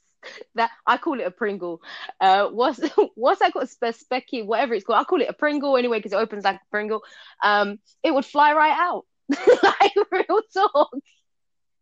[0.55, 1.81] that I call it a Pringle.
[2.21, 2.79] Uh, what's
[3.15, 3.69] what's that called?
[3.69, 4.99] Spe- specky, whatever it's called.
[4.99, 7.01] I call it a Pringle anyway because it opens like a Pringle.
[7.43, 9.05] Um, it would fly right out,
[9.63, 10.91] like real talk.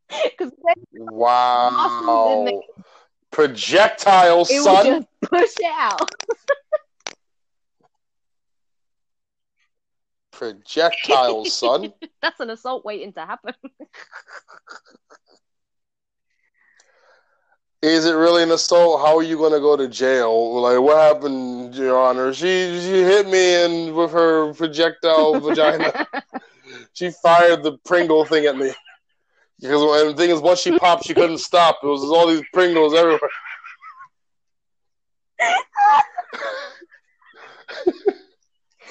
[0.10, 0.52] Because
[0.94, 2.64] wow
[3.32, 4.86] projectile, it son.
[4.86, 6.12] just push it out.
[10.32, 11.94] projectile, son.
[12.22, 13.54] That's an assault waiting to happen.
[17.82, 19.02] Is it really an assault?
[19.02, 20.62] How are you going to go to jail?
[20.62, 22.32] Like, what happened, Your Honor?
[22.32, 26.08] She she hit me and with her projectile vagina.
[26.94, 28.74] She fired the Pringle thing at me.
[29.62, 31.80] Because and the thing is, once she popped, she couldn't stop.
[31.84, 33.20] It was all these Pringles everywhere.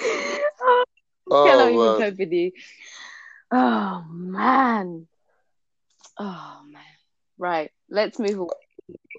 [0.03, 0.85] oh,
[1.31, 1.99] oh even
[2.29, 2.51] man.
[3.51, 5.07] Oh man.
[6.19, 6.83] Oh man.
[7.37, 7.71] Right.
[7.89, 8.49] Let's move on.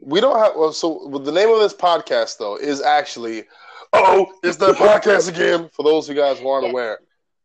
[0.02, 0.56] We don't have.
[0.56, 3.44] Well, so the name of this podcast though is actually.
[3.94, 5.70] Oh, it's the podcast again.
[5.74, 6.72] For those of you guys who aren't Yeah.
[6.72, 7.00] aware,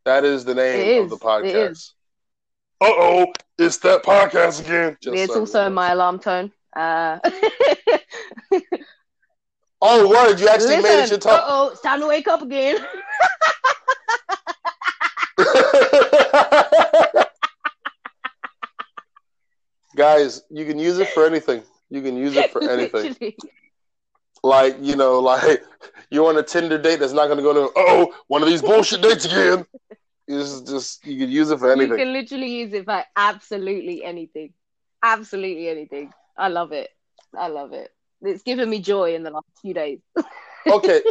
[0.05, 1.91] that is the name of the podcast.
[2.81, 2.89] Is.
[2.89, 4.97] Uh oh, it's that podcast again.
[5.01, 6.51] Just it's so also everyone my alarm tone.
[6.75, 7.19] Uh
[9.79, 10.39] Oh, word!
[10.39, 11.43] You actually made it Listen, your top.
[11.47, 12.77] oh, it's time to wake up again.
[19.95, 21.61] Guys, you can use it for anything.
[21.89, 23.33] You can use it for anything.
[24.43, 25.63] Like you know, like
[26.09, 27.71] you're on a Tinder date that's not going to go to.
[27.75, 29.65] Oh, one of these bullshit dates again.
[30.27, 31.81] It's just you can use it for anything.
[31.81, 34.53] You can literally use it for absolutely anything.
[35.03, 36.13] Absolutely anything.
[36.37, 36.89] I love it.
[37.37, 37.91] I love it.
[38.21, 39.99] It's given me joy in the last few days.
[40.69, 41.01] okay.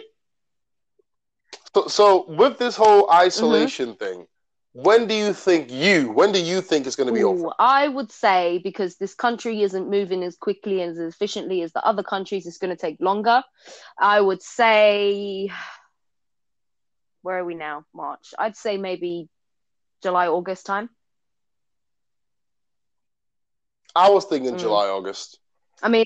[1.75, 3.95] So, so with this whole isolation Mm-hmm.
[3.95, 4.27] thing,
[4.73, 6.11] when do you think you?
[6.13, 7.53] When do you think it's going to be over?
[7.59, 11.85] I would say because this country isn't moving as quickly and as efficiently as the
[11.85, 13.43] other countries, it's going to take longer.
[13.99, 15.51] I would say,
[17.27, 17.85] where are we now?
[17.93, 18.35] March.
[18.39, 19.29] I'd say maybe
[20.03, 20.89] July, August time.
[23.97, 24.61] I was thinking Mm.
[24.61, 25.41] July, August.
[25.83, 26.05] I mean,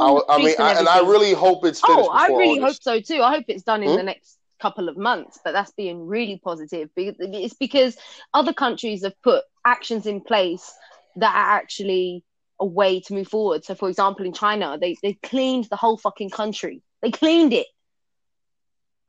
[0.00, 2.76] I, I mean, and I, and I really hope it's finished Oh, I really hope
[2.82, 3.22] so too.
[3.22, 3.96] I hope it's done in Hmm?
[3.96, 6.90] the next couple of months, but that's being really positive.
[6.96, 7.96] It's because
[8.32, 10.72] other countries have put actions in place
[11.16, 12.24] that are actually
[12.60, 13.64] a way to move forward.
[13.64, 16.82] So, for example, in China, they they cleaned the whole fucking country.
[17.02, 17.66] They cleaned it.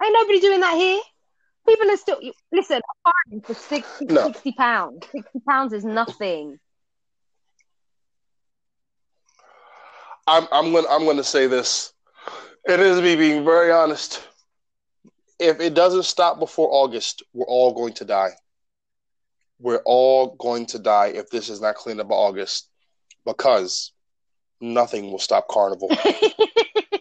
[0.03, 1.01] Ain't nobody doing that here.
[1.68, 2.20] People are still
[2.51, 2.82] listen.
[3.03, 4.28] Fine for 60, No.
[4.32, 5.05] 60 pounds.
[5.11, 6.59] Sixty pounds is nothing.
[10.28, 11.93] I'm I'm gonna I'm gonna say this.
[12.68, 14.28] It is me being very honest.
[15.39, 18.32] If it doesn't stop before August, we're all going to die.
[19.59, 22.70] We're all going to die if this is not cleaned up by August,
[23.26, 23.91] because
[24.59, 25.89] nothing will stop Carnival.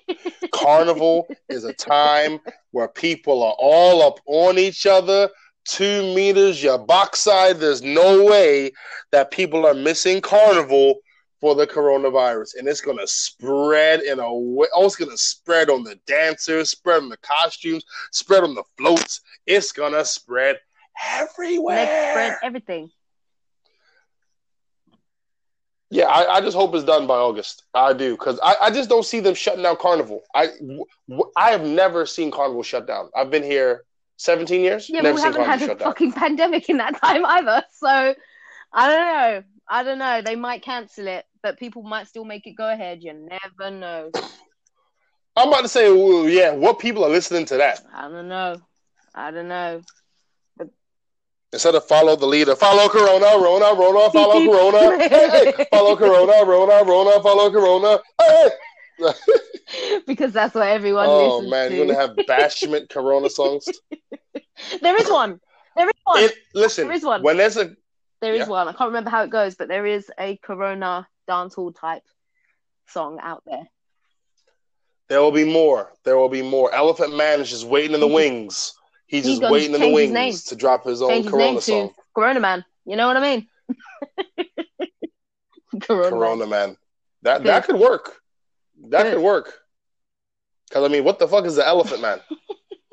[0.52, 2.40] Carnival is a time
[2.72, 5.28] where people are all up on each other,
[5.64, 7.58] two meters, your box side.
[7.58, 8.72] There's no way
[9.12, 11.00] that people are missing Carnival
[11.40, 12.56] for the coronavirus.
[12.58, 14.66] And it's going to spread in a way.
[14.74, 18.64] Oh, it's going to spread on the dancers, spread on the costumes, spread on the
[18.78, 19.20] floats.
[19.46, 20.58] It's going to spread
[21.06, 21.76] everywhere.
[21.76, 22.90] Next spread everything.
[25.94, 27.62] Yeah, I, I just hope it's done by August.
[27.72, 30.24] I do because I, I just don't see them shutting down Carnival.
[30.34, 33.10] I w- I have never seen Carnival shut down.
[33.16, 33.84] I've been here
[34.16, 34.90] 17 years.
[34.90, 35.78] Yeah, never we haven't had a down.
[35.78, 37.62] fucking pandemic in that time either.
[37.74, 37.86] So
[38.72, 39.42] I don't know.
[39.68, 40.20] I don't know.
[40.20, 43.04] They might cancel it, but people might still make it go ahead.
[43.04, 44.10] You never know.
[45.36, 48.56] I'm about to say, well, yeah, what people are listening to that I don't know.
[49.14, 49.80] I don't know.
[51.54, 56.44] Instead of follow the leader, follow Corona, Rona, Rona, follow Corona, hey, hey, follow Corona,
[56.44, 58.00] Rona, Rona, follow Corona.
[58.20, 58.48] Hey,
[60.06, 61.76] because that's what everyone Oh man, to.
[61.76, 63.68] you're gonna have bashment Corona songs.
[64.82, 65.40] There is one.
[65.76, 66.22] There is one.
[66.24, 67.22] It, listen, There is one.
[67.22, 67.74] when there's a
[68.20, 68.46] There is Yeah.
[68.48, 68.68] one.
[68.68, 72.02] I can't remember how it goes, but there is a Corona dancehall type
[72.88, 73.66] song out there.
[75.08, 75.92] There will be more.
[76.04, 76.72] There will be more.
[76.74, 78.74] Elephant Man is just waiting in the wings.
[79.06, 81.60] He's He's just waiting in the wings to drop his own Change his Corona name
[81.60, 81.90] song.
[82.14, 82.64] Corona Man.
[82.86, 83.48] You know what I mean?
[85.80, 86.68] Corona, Corona Man.
[86.68, 86.76] Man.
[87.22, 88.20] That that could work.
[88.88, 89.14] That Good.
[89.14, 89.54] could work.
[90.68, 92.20] Because I mean, what the fuck is the Elephant Man?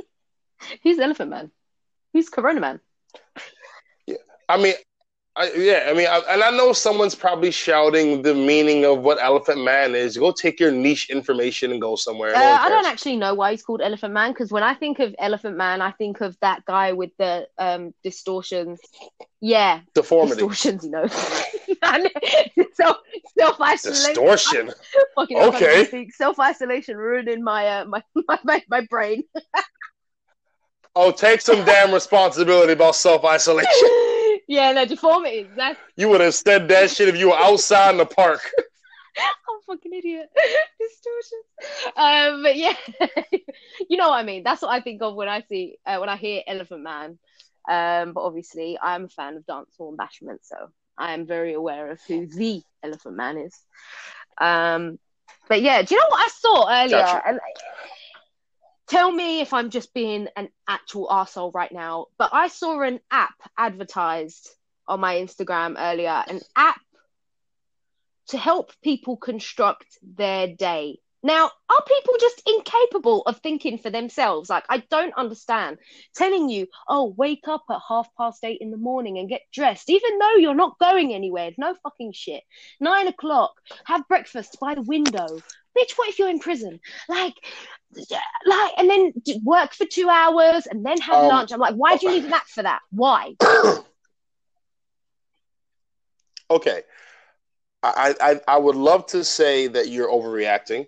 [0.81, 1.51] He's Elephant Man.
[2.13, 2.79] He's Corona Man.
[4.05, 4.75] Yeah, I mean,
[5.35, 9.17] I, yeah, I mean, I, and I know someone's probably shouting the meaning of what
[9.21, 10.17] Elephant Man is.
[10.17, 12.35] Go take your niche information and go somewhere.
[12.35, 14.99] Uh, No I don't actually know why he's called Elephant Man because when I think
[14.99, 18.81] of Elephant Man, I think of that guy with the um distortions.
[19.39, 21.07] Yeah, Deformity, distortions, you know.
[22.73, 22.97] self
[23.37, 24.03] self isolation.
[24.25, 24.71] distortion.
[25.15, 26.07] Fucking Okay.
[26.11, 29.23] Self isolation ruining my uh my my my, my brain.
[30.93, 33.89] Oh, take some damn responsibility about self isolation.
[34.51, 35.47] Yeah, no deformities.
[35.55, 38.41] That's You would have said that shit if you were outside in the park.
[39.17, 40.29] I'm a fucking idiot.
[40.79, 41.95] Distortions.
[41.95, 42.75] Um, but yeah,
[43.89, 44.43] you know what I mean.
[44.43, 47.17] That's what I think of when I see uh, when I hear Elephant Man.
[47.69, 50.57] Um, but obviously, I'm a fan of dancehall and bashment, so
[50.97, 53.57] I am very aware of who the Elephant Man is.
[54.37, 54.99] Um,
[55.47, 56.97] but yeah, do you know what I saw earlier?
[56.97, 57.21] Gotcha.
[57.25, 57.39] And
[58.91, 62.07] tell me if I'm just being an actual arsehole right now.
[62.17, 64.49] But I saw an app advertised
[64.85, 66.81] on my Instagram earlier, an app
[68.27, 70.99] to help people construct their day.
[71.23, 74.49] Now, are people just incapable of thinking for themselves?
[74.49, 75.77] Like, I don't understand.
[76.15, 79.89] Telling you, oh, wake up at half past eight in the morning and get dressed,
[79.89, 81.51] even though you're not going anywhere.
[81.57, 82.43] No fucking shit.
[82.79, 83.53] Nine o'clock,
[83.85, 85.27] have breakfast by the window.
[85.77, 86.79] Bitch, what if you're in prison?
[87.07, 87.35] Like,
[88.45, 91.51] like, and then d- work for two hours and then have Um, lunch.
[91.51, 92.79] I'm like, why do you need an app for that?
[92.91, 93.35] Why?
[96.49, 96.83] okay.
[97.83, 100.87] I, I I would love to say that you're overreacting,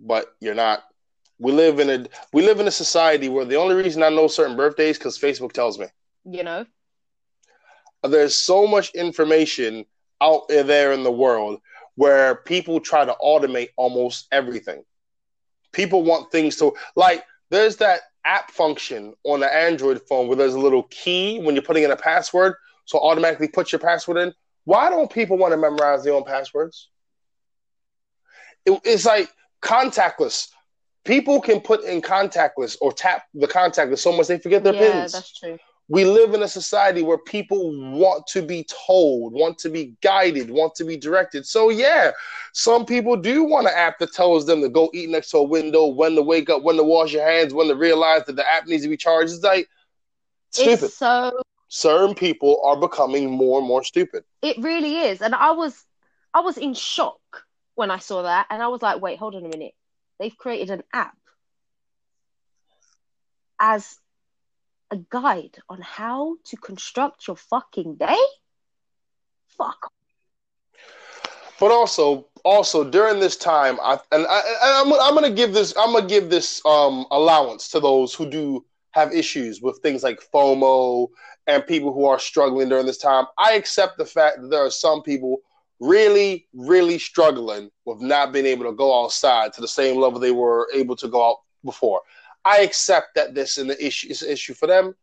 [0.00, 0.82] but you're not.
[1.38, 4.26] We live in a we live in a society where the only reason I know
[4.26, 5.86] certain birthdays because Facebook tells me.
[6.24, 6.66] You know?
[8.02, 9.86] There's so much information
[10.20, 11.60] out there in the world
[11.94, 14.82] where people try to automate almost everything.
[15.72, 17.24] People want things to like.
[17.50, 21.62] There's that app function on the Android phone where there's a little key when you're
[21.64, 22.54] putting in a password,
[22.84, 24.32] so automatically put your password in.
[24.64, 26.88] Why don't people want to memorize their own passwords?
[28.64, 29.28] It- it's like
[29.60, 30.48] contactless.
[31.04, 35.00] People can put in contactless or tap the contactless so much they forget their yeah,
[35.00, 35.12] pins.
[35.12, 35.58] that's true.
[35.92, 40.50] We live in a society where people want to be told, want to be guided,
[40.50, 41.44] want to be directed.
[41.44, 42.12] So yeah,
[42.54, 45.42] some people do want an app that tells them to go eat next to a
[45.42, 48.50] window, when to wake up, when to wash your hands, when to realize that the
[48.50, 49.34] app needs to be charged.
[49.34, 49.68] It's like
[50.50, 50.84] stupid.
[50.84, 54.24] It's so Certain people are becoming more and more stupid.
[54.40, 55.20] It really is.
[55.20, 55.84] And I was
[56.32, 59.44] I was in shock when I saw that and I was like, wait, hold on
[59.44, 59.74] a minute.
[60.18, 61.18] They've created an app
[63.60, 63.98] as
[64.92, 68.22] a guide on how to construct your fucking day?
[69.48, 69.90] Fuck.
[71.58, 75.74] But also, also during this time, I and I, and I'm, I'm gonna give this
[75.76, 80.20] I'm gonna give this um allowance to those who do have issues with things like
[80.32, 81.08] FOMO
[81.46, 83.24] and people who are struggling during this time.
[83.38, 85.38] I accept the fact that there are some people
[85.80, 90.30] really, really struggling with not being able to go outside to the same level they
[90.30, 92.00] were able to go out before.
[92.44, 94.94] I accept that this is an issue is an issue for them.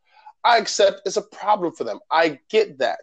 [0.43, 1.99] I accept it's a problem for them.
[2.09, 3.01] I get that.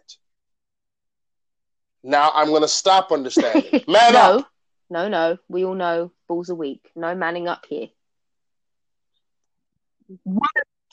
[2.03, 3.83] Now I'm gonna stop understanding.
[3.87, 4.51] Man no, up.
[4.89, 5.37] no, no.
[5.47, 6.89] We all know balls are weak.
[6.95, 7.87] No manning up here.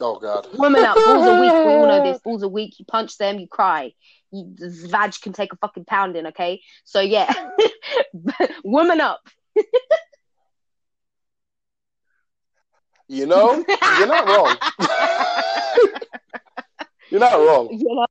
[0.01, 0.49] Oh God.
[0.55, 1.53] Women up, balls are weak.
[1.53, 2.21] We all know this.
[2.25, 2.79] Balls are weak.
[2.79, 3.93] You punch them, you cry.
[4.33, 6.61] You, vag can take a fucking pounding, okay?
[6.85, 7.33] So yeah,
[8.65, 9.21] woman up.
[13.09, 13.65] You know,
[13.99, 14.57] you're not wrong.
[17.11, 17.69] You're not wrong.
[17.71, 18.07] You know?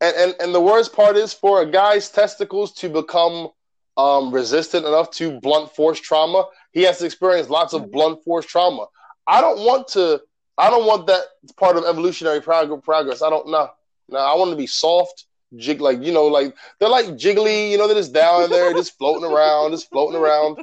[0.00, 3.48] And, and and the worst part is for a guy's testicles to become
[3.96, 8.46] um, resistant enough to blunt force trauma, he has to experience lots of blunt force
[8.46, 8.86] trauma.
[9.26, 10.20] I don't want to.
[10.58, 11.22] I don't want that
[11.56, 13.22] part of evolutionary prog- progress.
[13.22, 13.70] I don't know.
[14.08, 15.24] No, I want to be soft,
[15.56, 17.70] jig like you know, like they're like jiggly.
[17.70, 20.58] You know, they're just down there, just floating around, just floating around.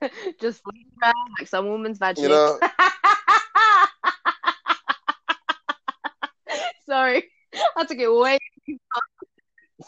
[0.40, 2.58] Just floating around like some woman's vagina You know,
[6.86, 7.24] Sorry,
[7.76, 8.38] I took it way.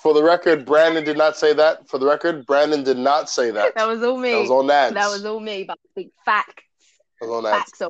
[0.02, 1.88] for the record, Brandon did not say that.
[1.88, 3.74] For the record, Brandon did not say that.
[3.74, 4.32] That was all me.
[4.32, 4.94] That was on ads.
[4.94, 5.64] That was all me.
[5.64, 6.62] But big facts,
[7.20, 7.70] That was ads.
[7.78, 7.82] facts.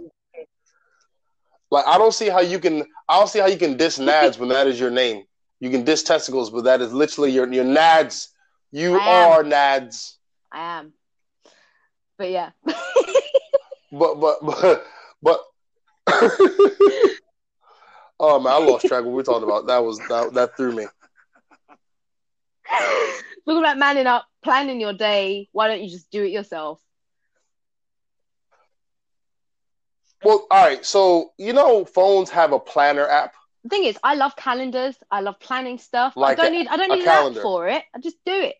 [1.70, 2.84] Like I don't see how you can.
[3.08, 5.24] I don't see how you can diss Nads when that is your name.
[5.62, 8.30] You can diss testicles, but that is literally your your Nads.
[8.72, 10.16] You are Nads.
[10.50, 10.92] I am.
[12.18, 12.50] But yeah.
[13.92, 14.86] But but but
[15.22, 15.40] but.
[18.18, 19.66] oh man, I lost track of what we talking about.
[19.66, 20.86] That was that, that threw me.
[23.46, 25.48] Talking about manning up, planning your day.
[25.52, 26.80] Why don't you just do it yourself?
[30.24, 30.84] Well, all right.
[30.84, 33.34] So you know, phones have a planner app.
[33.64, 34.96] The thing is, I love calendars.
[35.10, 36.16] I love planning stuff.
[36.16, 36.68] Like I don't a- need.
[36.68, 37.42] I don't need an app calendar.
[37.42, 37.84] for it.
[37.94, 38.56] I just do it.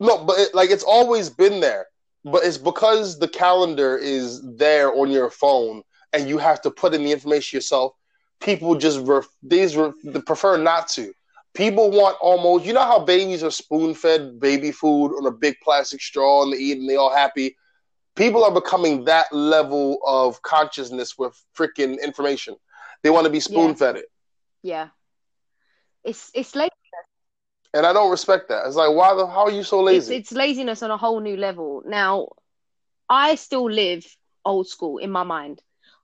[0.00, 1.86] No, but it, like it's always been there.
[2.24, 5.82] But it's because the calendar is there on your phone,
[6.12, 7.94] and you have to put in the information yourself.
[8.40, 11.12] People just ref, these they prefer not to.
[11.54, 12.64] People want almost.
[12.64, 16.52] You know how babies are spoon fed baby food on a big plastic straw and
[16.52, 17.56] they eat and they all happy.
[18.18, 22.56] People are becoming that level of consciousness with freaking information.
[23.04, 24.06] They want to be spoon fed it,
[24.62, 24.88] Yeah.
[26.04, 26.72] It's it's like
[27.74, 28.66] and I don't respect that.
[28.66, 29.26] It's like, why the?
[29.26, 30.16] How are you so it's, lazy?
[30.16, 31.82] it's laziness on a whole new level.
[31.86, 32.28] Now,
[33.08, 34.04] I still live
[34.44, 35.62] old school in my mind.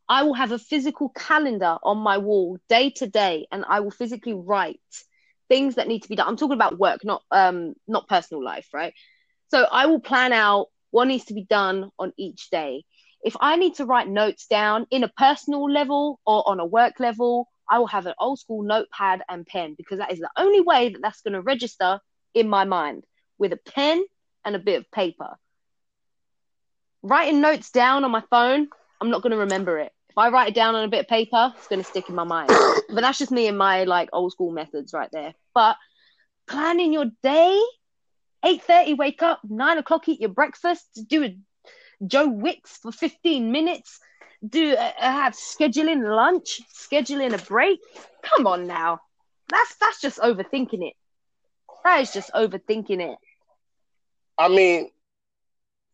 [0.09, 3.91] I will have a physical calendar on my wall day to day, and I will
[3.91, 4.81] physically write
[5.49, 6.29] things that need to be done.
[6.29, 8.95] I'm talking about work, not um not personal life, right?
[9.51, 12.85] So I will plan out what needs to be done on each day.
[13.25, 17.01] If I need to write notes down in a personal level or on a work
[17.01, 20.61] level, I will have an old school notepad and pen because that is the only
[20.61, 21.99] way that that's going to register
[22.33, 23.03] in my mind
[23.39, 24.05] with a pen
[24.45, 25.31] and a bit of paper.
[27.03, 28.69] Writing notes down on my phone,
[29.01, 29.91] I'm not going to remember it.
[30.11, 32.15] If I write it down on a bit of paper, it's going to stick in
[32.15, 32.51] my mind.
[32.89, 35.35] but that's just me and my like old school methods right there.
[35.55, 35.77] But
[36.47, 37.61] planning your day,
[38.45, 41.37] 8.30 wake up, 9 o'clock eat your breakfast, do a
[42.07, 43.99] Joe Wicks for 15 minutes,
[44.47, 47.81] do uh, have scheduling lunch, scheduling a break.
[48.23, 49.01] Come on now.
[49.49, 50.95] That's that's just overthinking it.
[51.85, 53.19] That is just overthinking it.
[54.39, 54.91] I mean,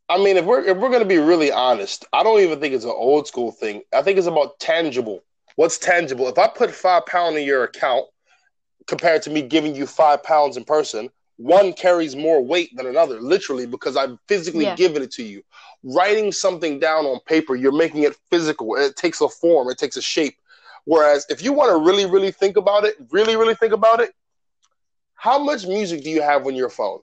[0.08, 2.84] I mean, if we're if we're gonna be really honest, I don't even think it's
[2.84, 3.82] an old school thing.
[3.92, 5.22] I think it's about tangible.
[5.56, 6.28] What's tangible?
[6.28, 8.06] If I put five pound in your account
[8.86, 11.10] compared to me giving you five pounds in person,
[11.40, 14.76] one carries more weight than another, literally, because I've physically yeah.
[14.76, 15.42] given it to you.
[15.82, 18.76] Writing something down on paper, you're making it physical.
[18.76, 20.36] It takes a form, it takes a shape.
[20.84, 24.10] Whereas if you want to really, really think about it, really, really think about it,
[25.14, 27.00] how much music do you have on your phone?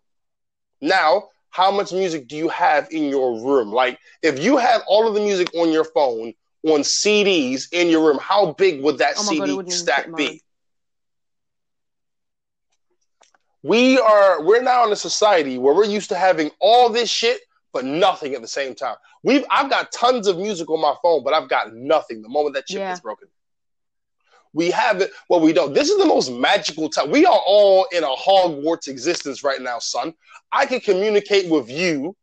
[0.81, 3.71] Now, how much music do you have in your room?
[3.71, 8.05] Like, if you had all of the music on your phone on CDs in your
[8.05, 10.43] room, how big would that oh CD God, stack be?
[13.63, 17.41] We are we're now in a society where we're used to having all this shit
[17.73, 18.95] but nothing at the same time.
[19.23, 22.55] We've I've got tons of music on my phone, but I've got nothing the moment
[22.55, 22.93] that chip yeah.
[22.93, 23.27] is broken.
[24.53, 25.11] We have it.
[25.29, 25.73] Well, we don't.
[25.75, 27.11] This is the most magical time.
[27.11, 30.15] We are all in a Hogwarts existence right now, son.
[30.51, 32.15] I can communicate with you,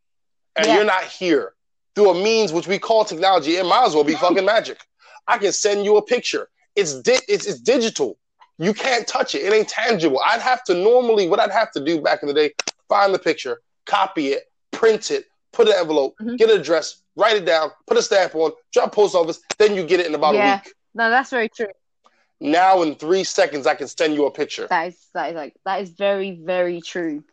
[0.57, 0.75] and yeah.
[0.75, 1.53] you're not here
[1.95, 3.57] through a means which we call technology.
[3.57, 4.79] It might as well be fucking magic.
[5.29, 6.49] I can send you a picture.
[6.75, 8.19] It's di- it's, it's digital.
[8.59, 9.43] You can't touch it.
[9.43, 10.21] It ain't tangible.
[10.25, 12.53] I'd have to normally what I'd have to do back in the day:
[12.89, 16.37] find the picture, copy it, print it, put an envelope, mm-hmm.
[16.37, 19.41] get an address, write it down, put a stamp on, drop post office.
[19.59, 20.55] Then you get it in about yeah.
[20.55, 20.75] a week.
[20.95, 21.67] No, that's very true
[22.45, 24.67] now in three seconds I can send you a picture.
[24.69, 27.25] That is that is like that is very very true.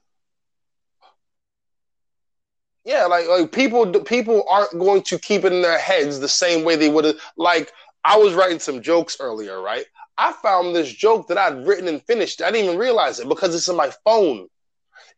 [2.84, 6.63] Yeah, like like people people aren't going to keep it in their heads the same
[6.63, 7.15] way they would have.
[7.38, 7.72] Like
[8.03, 9.86] I was writing some jokes earlier, right?
[10.22, 12.43] I found this joke that I'd written and finished.
[12.43, 14.47] I didn't even realize it because it's in my phone.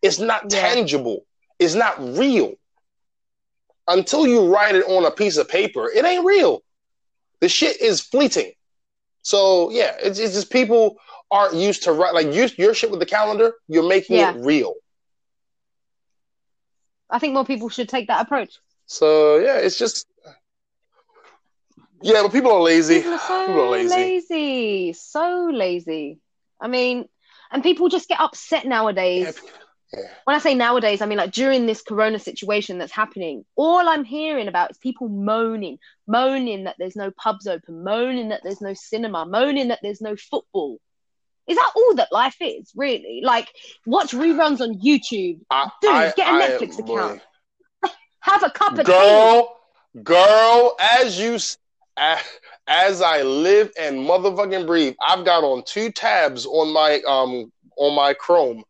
[0.01, 0.61] It's not yeah.
[0.61, 1.25] tangible.
[1.59, 2.53] It's not real.
[3.85, 6.63] Until you write it on a piece of paper, it ain't real.
[7.41, 8.53] The shit is fleeting.
[9.23, 10.97] So yeah, it's, it's just people
[11.29, 13.51] aren't used to write like you, your shit with the calendar.
[13.67, 14.33] You're making yeah.
[14.33, 14.75] it real.
[17.09, 18.57] I think more people should take that approach.
[18.85, 20.07] So yeah, it's just
[22.03, 22.97] yeah, but people are lazy.
[22.97, 23.95] People are so people are lazy.
[23.95, 26.19] lazy, so lazy.
[26.61, 27.07] I mean,
[27.51, 29.39] and people just get upset nowadays.
[29.41, 29.49] Yeah,
[30.25, 34.03] when I say nowadays, I mean like during this corona situation that's happening, all I'm
[34.03, 35.77] hearing about is people moaning,
[36.07, 40.15] moaning that there's no pubs open, moaning that there's no cinema, moaning that there's no
[40.15, 40.79] football.
[41.47, 43.21] Is that all that life is, really?
[43.23, 43.49] Like,
[43.85, 45.41] watch reruns on YouTube.
[45.49, 47.21] I, Dude, I, get a Netflix I, account.
[48.21, 49.57] Have a cup of girl,
[49.93, 50.03] tea.
[50.03, 51.37] Girl, as you,
[51.97, 57.95] as I live and motherfucking breathe, I've got on two tabs on my um on
[57.95, 58.63] my Chrome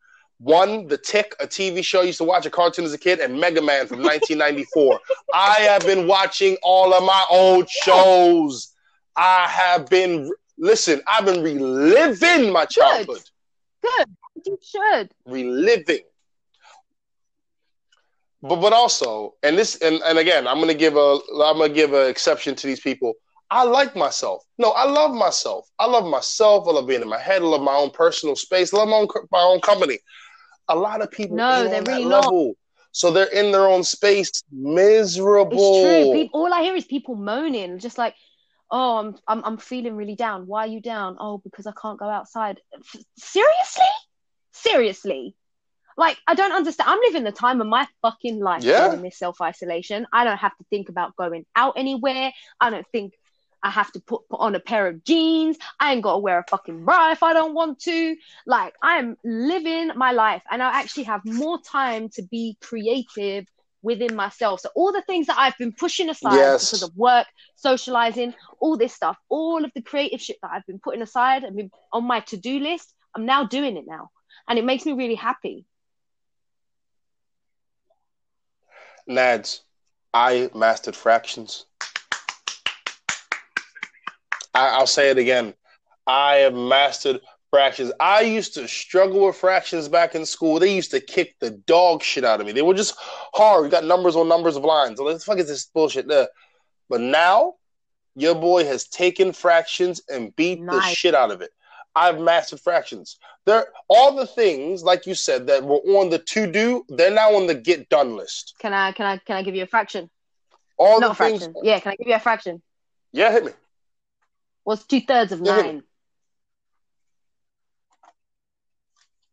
[0.43, 3.19] one, The Tick, a TV show I used to watch a cartoon as a kid,
[3.19, 4.99] and Mega Man from 1994.
[5.33, 8.73] I have been watching all of my old shows.
[9.15, 13.21] I have been, listen, I've been reliving my childhood.
[13.81, 14.05] Good.
[14.05, 14.07] Good.
[14.45, 15.11] You should.
[15.25, 16.01] Reliving.
[18.43, 21.93] But but also, and this and, and again, I'm gonna give a I'm gonna give
[21.93, 23.13] an exception to these people.
[23.49, 24.43] I like myself.
[24.57, 25.69] No, I love myself.
[25.79, 26.67] I love myself.
[26.67, 27.41] I love being in my head.
[27.41, 28.73] I love my own personal space.
[28.73, 29.99] I love my own my own company.
[30.67, 32.55] A lot of people no, they're really level.
[32.91, 35.57] So they're in their own space, miserable.
[35.57, 36.11] It's true.
[36.11, 38.13] People, all I hear is people moaning, just like,
[38.69, 40.47] "Oh, I'm, I'm, I'm feeling really down.
[40.47, 41.15] Why are you down?
[41.17, 42.59] Oh, because I can't go outside."
[43.17, 43.93] Seriously,
[44.51, 45.35] seriously,
[45.97, 46.89] like I don't understand.
[46.89, 48.93] I'm living the time of my fucking life yeah.
[48.93, 50.07] in this self isolation.
[50.11, 52.31] I don't have to think about going out anywhere.
[52.59, 53.13] I don't think
[53.63, 55.57] I have to put, put on a pair of jeans.
[55.79, 58.15] I ain't got to wear a fucking bra if I don't want to.
[58.45, 63.47] Like, I am living my life and I actually have more time to be creative
[63.81, 64.59] within myself.
[64.59, 66.69] So, all the things that I've been pushing aside yes.
[66.69, 70.79] because of work, socializing, all this stuff, all of the creative shit that I've been
[70.79, 74.09] putting aside and been on my to do list, I'm now doing it now.
[74.49, 75.65] And it makes me really happy.
[79.09, 79.61] Nads,
[80.13, 81.65] I mastered fractions.
[84.53, 85.53] I, I'll say it again.
[86.05, 87.91] I have mastered fractions.
[87.99, 90.59] I used to struggle with fractions back in school.
[90.59, 92.51] They used to kick the dog shit out of me.
[92.51, 93.65] They were just hard.
[93.65, 94.99] You got numbers on numbers of lines.
[94.99, 96.27] What the fuck is this bullshit there?
[96.89, 97.55] But now,
[98.15, 101.51] your boy has taken fractions and beat the shit out of it.
[101.95, 103.17] I've mastered fractions.
[103.45, 106.85] They're all the things, like you said, that were on the to do.
[106.89, 108.55] They're now on the get done list.
[108.59, 110.09] Can I can I can I give you a fraction?
[110.77, 111.47] All Not the things.
[111.63, 112.61] Yeah, can I give you a fraction?
[113.11, 113.51] Yeah, hit me.
[114.63, 115.55] What's two thirds of Yeah.
[115.57, 115.83] nine?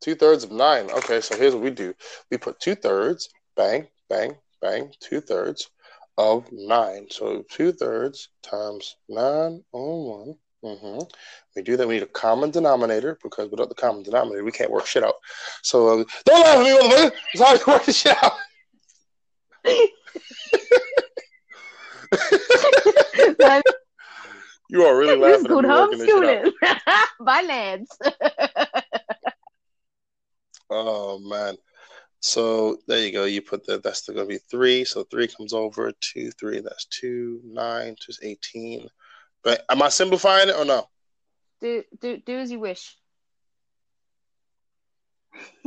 [0.00, 0.90] Two thirds of nine.
[0.90, 1.94] Okay, so here's what we do:
[2.30, 5.70] we put two thirds, bang, bang, bang, two thirds
[6.16, 7.06] of nine.
[7.10, 10.38] So two thirds times nine on one.
[10.62, 10.98] Hmm
[11.56, 11.88] We do that.
[11.88, 15.14] We need a common denominator because without the common denominator, we can't work shit out.
[15.62, 17.12] So uh, don't laugh at me, motherfucker.
[17.32, 18.32] It's how you work this shit out.
[24.72, 26.44] You are really laughing at called me working this shit out.
[26.62, 27.06] homeschooling.
[27.20, 27.98] By lads.
[30.72, 31.56] Oh man.
[32.20, 33.24] So there you go.
[33.24, 33.82] You put that.
[33.82, 34.84] That's going to be three.
[34.84, 35.90] So three comes over.
[36.00, 36.60] Two, three.
[36.60, 37.40] That's two.
[37.44, 37.96] Nine.
[38.00, 38.88] Just eighteen.
[39.42, 40.86] But am I simplifying it or no?
[41.60, 42.96] Do do do as you wish.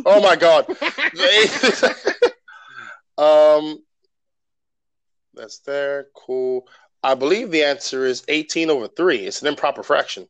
[0.06, 0.68] Oh my god.
[3.18, 3.84] um,
[5.34, 6.08] that's there.
[6.16, 6.68] Cool.
[7.02, 9.20] I believe the answer is eighteen over three.
[9.20, 10.28] It's an improper fraction,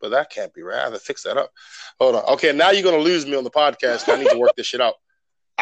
[0.00, 0.78] but that can't be right.
[0.80, 1.50] I have to fix that up.
[1.98, 2.24] Hold on.
[2.34, 4.12] Okay, now you're going to lose me on the podcast.
[4.12, 4.94] I need to work this shit out.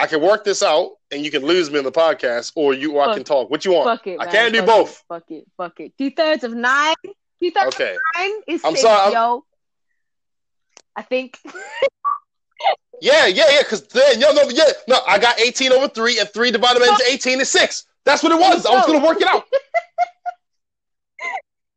[0.01, 2.97] I can work this out, and you can lose me in the podcast, or you,
[2.97, 3.51] or I can talk.
[3.51, 3.99] What you want?
[3.99, 4.21] Fuck it.
[4.21, 4.91] I can't do Fuck both.
[4.91, 5.05] It.
[5.09, 5.45] Fuck it.
[5.57, 5.93] Fuck it.
[5.99, 6.95] Two thirds of nine.
[7.41, 7.95] Two thirds Okay.
[7.95, 9.45] of nine is I'm six, sorry, I'm- yo.
[10.97, 11.39] I think.
[13.01, 13.63] Yeah, yeah, yeah.
[13.63, 14.99] Because then, yo, no, yeah, no.
[15.07, 17.87] I got 18 over three, and three divided into 18 is six.
[18.05, 18.67] That's what it was.
[18.67, 19.45] I was gonna work it out.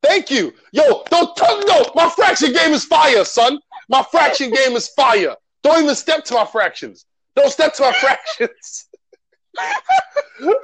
[0.01, 0.51] Thank you.
[0.71, 1.91] Yo, don't tell no.
[1.93, 3.59] My fraction game is fire, son.
[3.87, 5.35] My fraction game is fire.
[5.61, 7.05] Don't even step to my fractions.
[7.35, 8.87] Don't step to my fractions.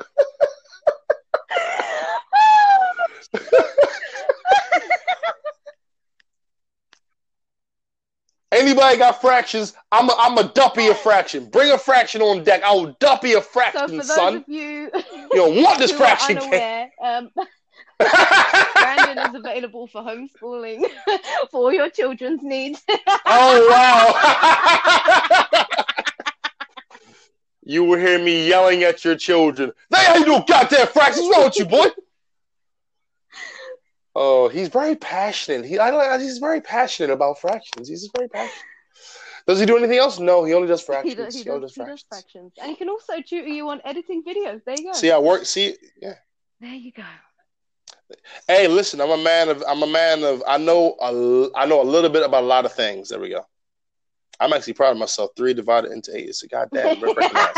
[8.52, 9.74] Anybody got fractions?
[9.92, 11.50] I'm a, I'm a duppy a fraction.
[11.50, 12.64] Bring a fraction on deck.
[12.64, 14.38] I will duppy a so fraction, for those son.
[14.38, 17.30] of you You don't want this fraction are unaware, um,
[18.00, 20.86] Brandon is available for homeschooling
[21.52, 22.82] for all your children's needs.
[23.26, 24.14] Oh wow!
[27.68, 29.74] You will hear me yelling at your children.
[29.90, 31.26] They ain't no goddamn fractions.
[31.28, 31.88] What's wrong with you, boy?
[34.20, 35.64] Oh, he's very passionate.
[35.64, 36.20] He, I like.
[36.20, 37.88] He's very passionate about fractions.
[37.88, 38.64] He's very passionate.
[39.46, 40.18] Does he do anything else?
[40.18, 41.14] No, he only does fractions.
[41.14, 42.06] he does, he, only does, he does fractions.
[42.10, 42.54] fractions.
[42.60, 44.64] And he can also tutor you on editing videos.
[44.66, 44.94] There you go.
[44.94, 45.46] See, I work.
[45.46, 46.16] See, yeah.
[46.60, 47.04] there you go.
[48.48, 49.02] Hey, listen.
[49.02, 49.64] I'm a man of.
[49.68, 50.42] I'm a man of.
[50.48, 50.96] I know.
[51.00, 53.10] A, I know a little bit about a lot of things.
[53.10, 53.46] There we go.
[54.40, 55.32] I'm actually proud of myself.
[55.36, 56.30] Three divided into eight.
[56.30, 57.50] It's a goddamn recognize.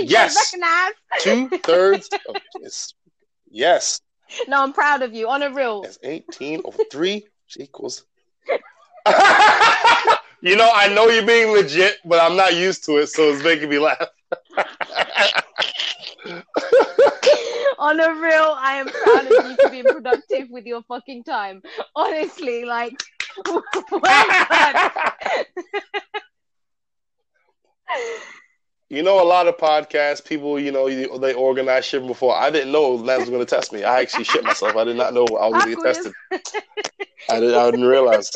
[0.00, 0.36] Yes.
[0.52, 0.92] recognize.
[1.20, 2.08] Two thirds.
[2.28, 2.36] Of,
[3.50, 4.00] yes.
[4.46, 5.28] No, I'm proud of you.
[5.28, 5.82] On a real.
[5.82, 8.04] That's 18 over 3, which equals.
[10.40, 13.42] you know, I know you're being legit, but I'm not used to it, so it's
[13.42, 14.08] making me laugh.
[17.78, 21.62] On a real, I am proud of you for being productive with your fucking time.
[21.94, 23.00] Honestly, like.
[28.90, 32.34] you know, a lot of podcasts, people, you know, they organize shit before.
[32.34, 33.84] I didn't know Lance was going to test me.
[33.84, 34.76] I actually shit myself.
[34.76, 36.12] I did not know I was going to get tested.
[37.30, 38.30] I, did, I didn't realize.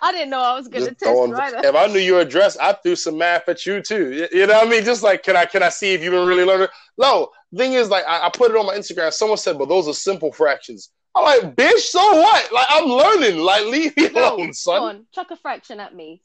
[0.00, 1.58] I didn't know I was going to test throwing- you either.
[1.64, 4.12] if I knew your address, I threw some math at you too.
[4.12, 4.84] You- You know what I mean?
[4.84, 6.68] Just like, can I can I see if you've been really learning?
[6.96, 9.12] No, thing is, like, I, I put it on my Instagram.
[9.12, 12.52] Someone said, "But those are simple fractions." I'm like, "Bitch, so what?
[12.52, 13.38] Like, I'm learning.
[13.40, 16.22] Like, leave me alone, son." Go on, chuck a fraction at me.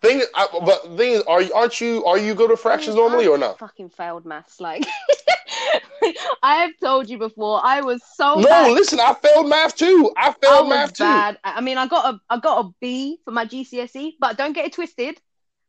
[0.00, 3.28] Thing, I, but thing is, are you aren't you are you good at fractions normally
[3.28, 3.58] or not?
[3.58, 4.60] Fucking failed maths.
[4.60, 4.84] Like,
[6.42, 8.72] I have told you before, I was so No, bad.
[8.72, 10.12] listen, I failed math too.
[10.16, 11.04] I I failed was math too.
[11.04, 11.38] bad.
[11.44, 14.54] I I mean, I got a I got a B for my GCSE, but don't
[14.54, 15.20] get it twisted.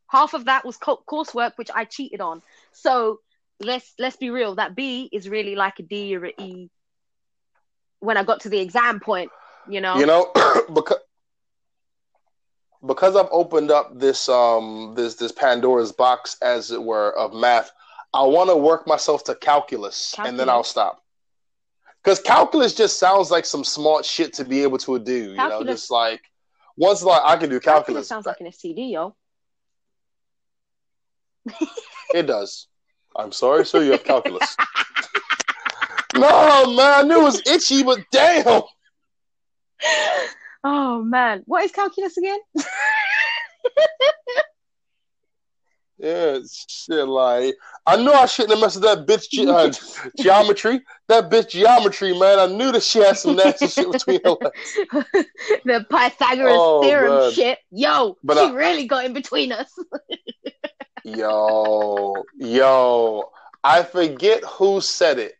[0.08, 2.42] Half of that was co- coursework, which I cheated on.
[2.72, 3.20] So
[3.60, 4.54] let's let's be real.
[4.56, 6.70] That B is really like a D or a E.
[8.00, 9.30] When I got to the exam point,
[9.68, 9.98] you know.
[9.98, 10.30] You know,
[10.74, 10.98] because
[12.86, 17.72] because I've opened up this um this this Pandora's box, as it were, of math.
[18.12, 21.02] I want to work myself to calculus, and then I'll stop.
[22.02, 25.30] Because calculus just sounds like some smart shit to be able to do.
[25.30, 26.22] You know, just like
[26.76, 28.08] once like I can do calculus calculus.
[28.08, 29.16] sounds like an STD, yo.
[32.14, 32.68] It does.
[33.16, 33.82] I'm sorry, sir.
[33.82, 34.56] You have calculus.
[36.14, 38.62] no, man, I knew it was itchy, but damn.
[40.64, 42.38] Oh man, what is calculus again?
[45.96, 46.38] Yeah,
[46.68, 47.06] shit.
[47.06, 47.54] Like
[47.86, 49.70] I knew I shouldn't have messed with that bitch ge- uh,
[50.20, 50.82] geometry.
[51.08, 52.40] That bitch geometry, man.
[52.40, 54.74] I knew that she had some nasty shit between her legs.
[55.64, 57.30] the Pythagoras Oh, theorem man.
[57.32, 57.58] shit.
[57.70, 59.72] Yo, But she I- really got in between us.
[61.04, 63.30] Yo, yo,
[63.62, 65.34] I forget who said it,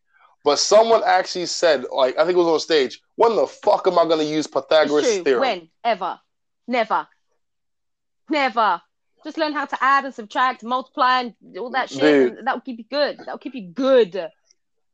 [0.45, 3.01] but someone actually said, like, I think it was on stage.
[3.17, 5.41] When the fuck am I gonna use Pythagoras theorem?
[5.41, 5.69] When?
[5.83, 6.21] Ever.
[6.69, 7.07] Never.
[8.29, 8.83] Never.
[9.25, 12.45] Just learn how to add and subtract, multiply, and all that shit.
[12.45, 13.19] That'll keep you good.
[13.19, 14.29] That'll keep you good.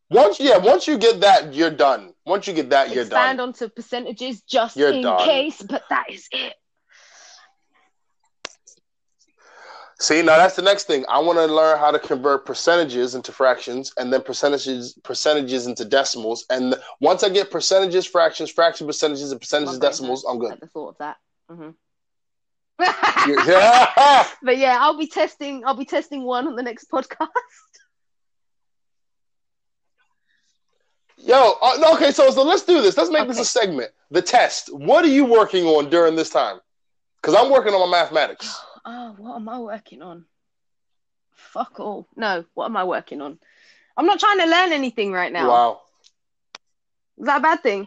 [0.09, 2.13] Once, yeah, once you get that, you're done.
[2.27, 3.49] Once you get that, you're Expand done.
[3.49, 5.25] onto percentages just You're in done.
[5.25, 6.55] case, but that is it.
[10.01, 11.05] See, now that's the next thing.
[11.11, 15.85] I want to learn how to convert percentages into fractions, and then percentages percentages into
[15.85, 16.47] decimals.
[16.49, 20.53] And once I get percentages, fractions, fraction percentages, and percentages, decimals, I'm good.
[20.53, 21.19] At the thought of that.
[21.51, 21.71] Mm-hmm.
[23.31, 24.27] Yeah.
[24.43, 25.67] but yeah, I'll be testing.
[25.67, 27.29] I'll be testing one on the next podcast.
[31.19, 32.97] Yo, uh, okay, so so let's do this.
[32.97, 33.91] Let's make this a segment.
[34.11, 34.75] The test.
[34.75, 36.59] What are you working on during this time?
[37.21, 38.59] Because I'm working on my mathematics.
[38.93, 40.25] Oh, what am I working on?
[41.37, 42.09] Fuck all.
[42.17, 43.39] No, what am I working on?
[43.97, 45.49] I'm not trying to learn anything right now.
[45.49, 45.81] Wow.
[47.17, 47.87] Is that a bad thing?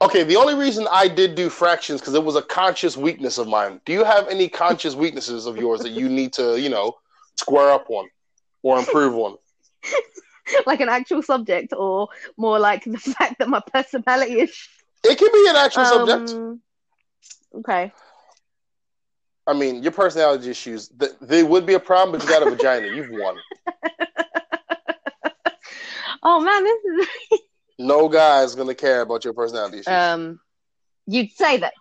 [0.00, 3.48] Okay, the only reason I did do fractions because it was a conscious weakness of
[3.48, 3.82] mine.
[3.84, 6.94] Do you have any conscious weaknesses of yours that you need to, you know,
[7.36, 8.08] square up on
[8.62, 9.36] or improve on?
[10.66, 12.08] like an actual subject, or
[12.38, 14.68] more like the fact that my personality is.
[15.04, 16.30] It can be an actual subject.
[16.30, 16.62] Um,
[17.56, 17.92] Okay.
[19.46, 22.50] I mean, your personality issues, th- they would be a problem, but you got a
[22.50, 22.88] vagina.
[22.88, 23.36] You've won.
[26.22, 27.40] Oh man, this is.
[27.78, 29.92] No guy's going to care about your personality issues.
[29.92, 30.40] Um,
[31.06, 31.74] you'd say that.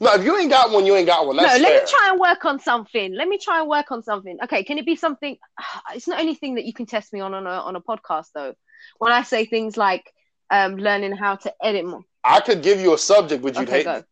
[0.00, 1.34] no, if you ain't got one, you ain't got one.
[1.34, 1.80] No, let fair.
[1.80, 3.12] me try and work on something.
[3.12, 4.38] Let me try and work on something.
[4.44, 5.36] Okay, can it be something?
[5.94, 8.54] It's not anything that you can test me on on a on a podcast though.
[8.98, 10.10] When I say things like
[10.50, 12.04] um, learning how to edit more.
[12.22, 14.04] I could give you a subject, but you'd Okay, hate go.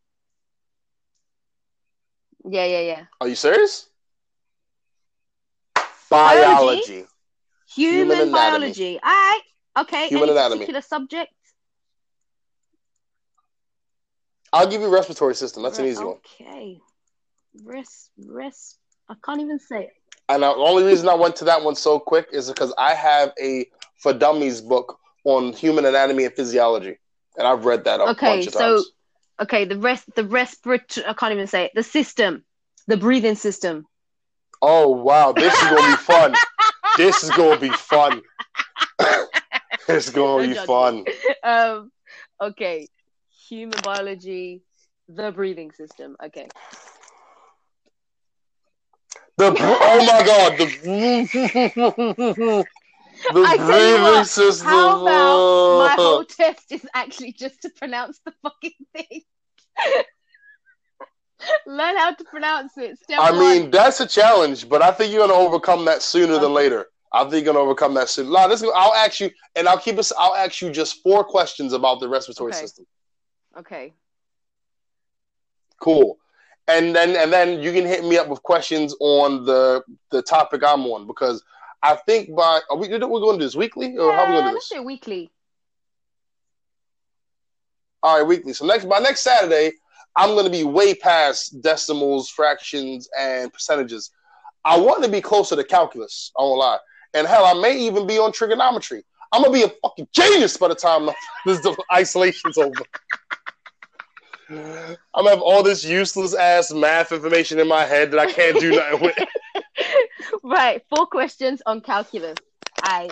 [2.44, 3.04] Yeah, yeah, yeah.
[3.20, 3.88] Are you serious?
[6.10, 7.06] Biology.
[7.74, 9.00] Human, Human biology.
[9.02, 9.40] All right.
[9.78, 10.08] Okay.
[10.08, 10.58] Human Any anatomy.
[10.60, 11.32] particular subject?
[14.52, 15.62] I'll give you respiratory system.
[15.62, 16.16] That's an Re- easy one.
[16.16, 16.78] Okay.
[17.64, 18.78] Res, res.
[19.08, 19.92] I can't even say it.
[20.28, 23.32] And the only reason I went to that one so quick is because I have
[23.40, 23.66] a
[23.98, 26.98] for dummies book on human anatomy and physiology,
[27.36, 28.92] and I've read that a Okay, bunch of so times.
[29.40, 31.06] Okay, the rest, the respiratory.
[31.06, 31.72] I can't even say it.
[31.74, 32.44] The system,
[32.86, 33.86] the breathing system.
[34.62, 36.34] Oh wow, this is gonna be fun.
[36.96, 38.22] this is gonna be fun.
[39.88, 41.04] it's gonna Don't be fun.
[41.42, 41.90] Um.
[42.40, 42.88] Okay.
[43.48, 44.62] Human biology,
[45.08, 46.16] the breathing system.
[46.24, 46.48] Okay.
[49.36, 52.64] The oh my god, the
[53.32, 54.66] the I tell you what, system.
[54.66, 59.22] How about my whole test is actually just to pronounce the fucking thing?
[61.66, 62.98] Learn how to pronounce it.
[62.98, 63.38] Step I one.
[63.38, 66.86] mean, that's a challenge, but I think you're gonna overcome that sooner than later.
[67.12, 68.30] I think you're gonna overcome that soon.
[68.32, 70.12] Nah, this, I'll ask you, and I'll keep us.
[70.18, 72.60] I'll ask you just four questions about the respiratory Okay.
[72.60, 72.86] system.
[73.58, 73.92] Okay.
[75.80, 76.18] Cool.
[76.66, 80.62] And then and then you can hit me up with questions on the the topic
[80.64, 81.42] I'm on because
[81.84, 84.32] I think by are we we're going to do this weekly or how are we
[84.32, 84.76] going to do let's this?
[84.76, 85.30] do it weekly.
[88.02, 88.54] All right, weekly.
[88.54, 89.72] So next by next Saturday,
[90.16, 94.10] I'm going to be way past decimals, fractions, and percentages.
[94.64, 96.32] I want to be closer to calculus.
[96.38, 96.78] I won't lie.
[97.12, 99.04] And hell, I may even be on trigonometry.
[99.32, 101.06] I'm gonna be a fucking genius by the time
[101.46, 102.72] this the isolation's over.
[104.48, 108.58] I'm gonna have all this useless ass math information in my head that I can't
[108.58, 109.18] do nothing with.
[110.42, 110.82] Right.
[110.94, 112.36] Four questions on calculus.
[112.82, 113.08] I.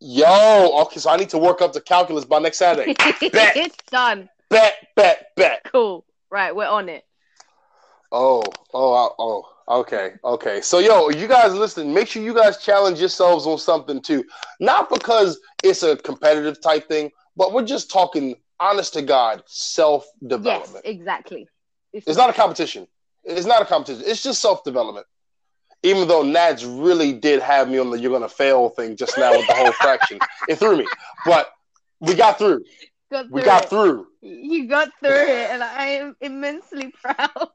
[0.00, 2.94] Yo, okay, so I need to work up to calculus by next Saturday.
[3.32, 3.56] Bet.
[3.56, 4.30] it's done.
[4.48, 5.60] bet, bet, bet.
[5.70, 6.06] Cool.
[6.30, 6.54] Right.
[6.54, 7.04] We're on it.
[8.12, 8.42] Oh,
[8.74, 10.60] oh, oh, okay, okay.
[10.62, 14.24] So, yo, you guys listen, make sure you guys challenge yourselves on something too.
[14.58, 20.06] Not because it's a competitive type thing, but we're just talking honest to God self
[20.22, 20.44] development.
[20.44, 20.66] Yes.
[20.66, 20.86] development.
[20.86, 21.48] Exactly.
[21.92, 22.88] It's not a competition.
[23.24, 24.04] It's not a competition.
[24.06, 25.06] It's just self development.
[25.82, 29.36] Even though Nads really did have me on the you're gonna fail thing just now
[29.36, 30.18] with the whole fraction.
[30.48, 30.86] It threw me.
[31.24, 31.50] But
[32.00, 32.64] we got through.
[33.10, 33.70] Got We got it.
[33.70, 34.06] through.
[34.22, 37.48] You got through it, and I am immensely proud.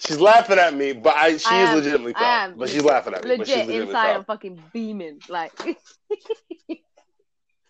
[0.00, 2.54] She's laughing at me, but I she I is am- legitimately proud.
[2.56, 3.36] But she's laughing at me.
[3.36, 4.16] but she's legitimately inside, proud.
[4.16, 5.20] I'm fucking beaming.
[5.28, 5.52] Like,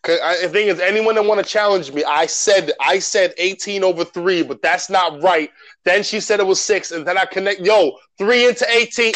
[0.08, 3.84] I, the thing is, anyone that want to challenge me, I said I said 18
[3.84, 5.50] over three, but that's not right.
[5.84, 7.60] Then she said it was six, and then I connect.
[7.60, 9.12] Yo, three into 18.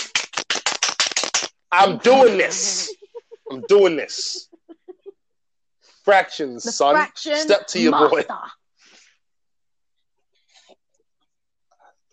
[1.71, 2.95] I'm doing this.
[3.51, 4.49] I'm doing this.
[6.05, 6.95] Fractions, the son.
[6.95, 8.25] fraction Step to your boy.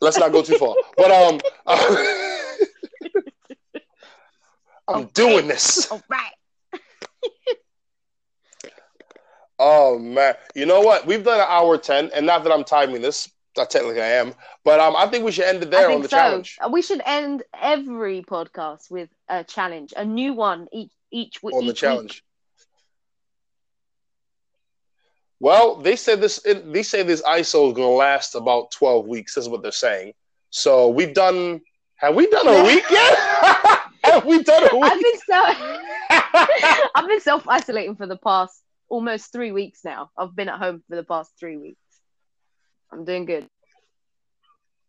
[0.01, 0.75] Let's not go too far.
[0.95, 1.41] But um,
[4.87, 5.91] I'm doing this.
[5.91, 6.31] All right.
[9.59, 11.05] Oh man, you know what?
[11.05, 13.29] We've done an hour ten, and not that I'm timing this.
[13.57, 14.33] Not technically I am,
[14.63, 16.15] but um, I think we should end it there on the so.
[16.15, 16.57] challenge.
[16.63, 21.55] Uh, We should end every podcast with a challenge, a new one each each week.
[21.55, 22.23] On the challenge.
[25.41, 26.39] Well, they said this.
[26.45, 29.35] They say this ISO is going to last about twelve weeks.
[29.35, 30.13] This is what they're saying.
[30.51, 31.61] So we've done.
[31.95, 33.17] Have we done a week yet?
[34.03, 35.03] have we done a I've week?
[35.03, 35.43] been so
[36.95, 40.09] I've been self isolating for the past almost three weeks now.
[40.17, 41.79] I've been at home for the past three weeks.
[42.91, 43.47] I'm doing good.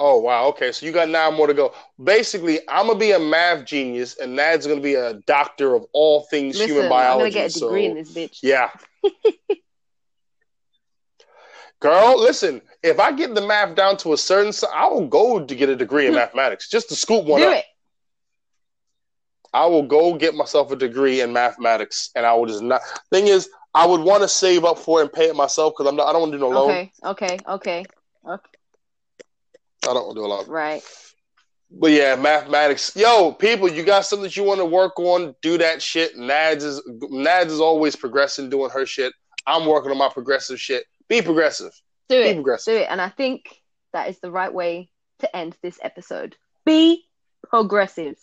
[0.03, 0.47] Oh wow.
[0.49, 1.75] Okay, so you got nine more to go.
[2.03, 6.23] Basically, I'm gonna be a math genius, and Nad's gonna be a doctor of all
[6.31, 7.35] things Listen, human I'm biology.
[7.35, 8.39] gonna get a degree so- in this bitch.
[8.43, 8.71] Yeah.
[11.81, 15.55] Girl, listen, if I get the math down to a certain I will go to
[15.55, 17.57] get a degree in mathematics just to scoop one Do up.
[17.57, 17.65] it.
[19.53, 23.27] I will go get myself a degree in mathematics and I will just not thing
[23.29, 25.97] is I would want to save up for it and pay it myself because I'm
[25.97, 26.71] not I don't want to do no loan.
[26.71, 27.85] Okay, okay, okay.
[28.27, 28.51] Okay.
[29.89, 30.49] I don't want to do a loan.
[30.49, 30.83] Right.
[31.71, 32.95] But yeah, mathematics.
[32.97, 36.17] Yo, people, you got something that you want to work on, do that shit.
[36.17, 39.13] Nads is Nads is always progressing, doing her shit.
[39.47, 40.85] I'm working on my progressive shit.
[41.09, 41.73] Be progressive.
[42.09, 42.25] Do it.
[42.25, 42.35] Be it.
[42.35, 42.75] progressive.
[42.75, 42.89] Do it.
[42.91, 44.91] And I think that is the right way
[45.21, 46.37] to end this episode.
[46.67, 47.05] Be
[47.49, 48.17] progressive.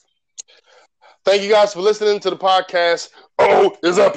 [1.24, 3.10] Thank you guys for listening to the podcast.
[3.40, 4.06] Oh, is up.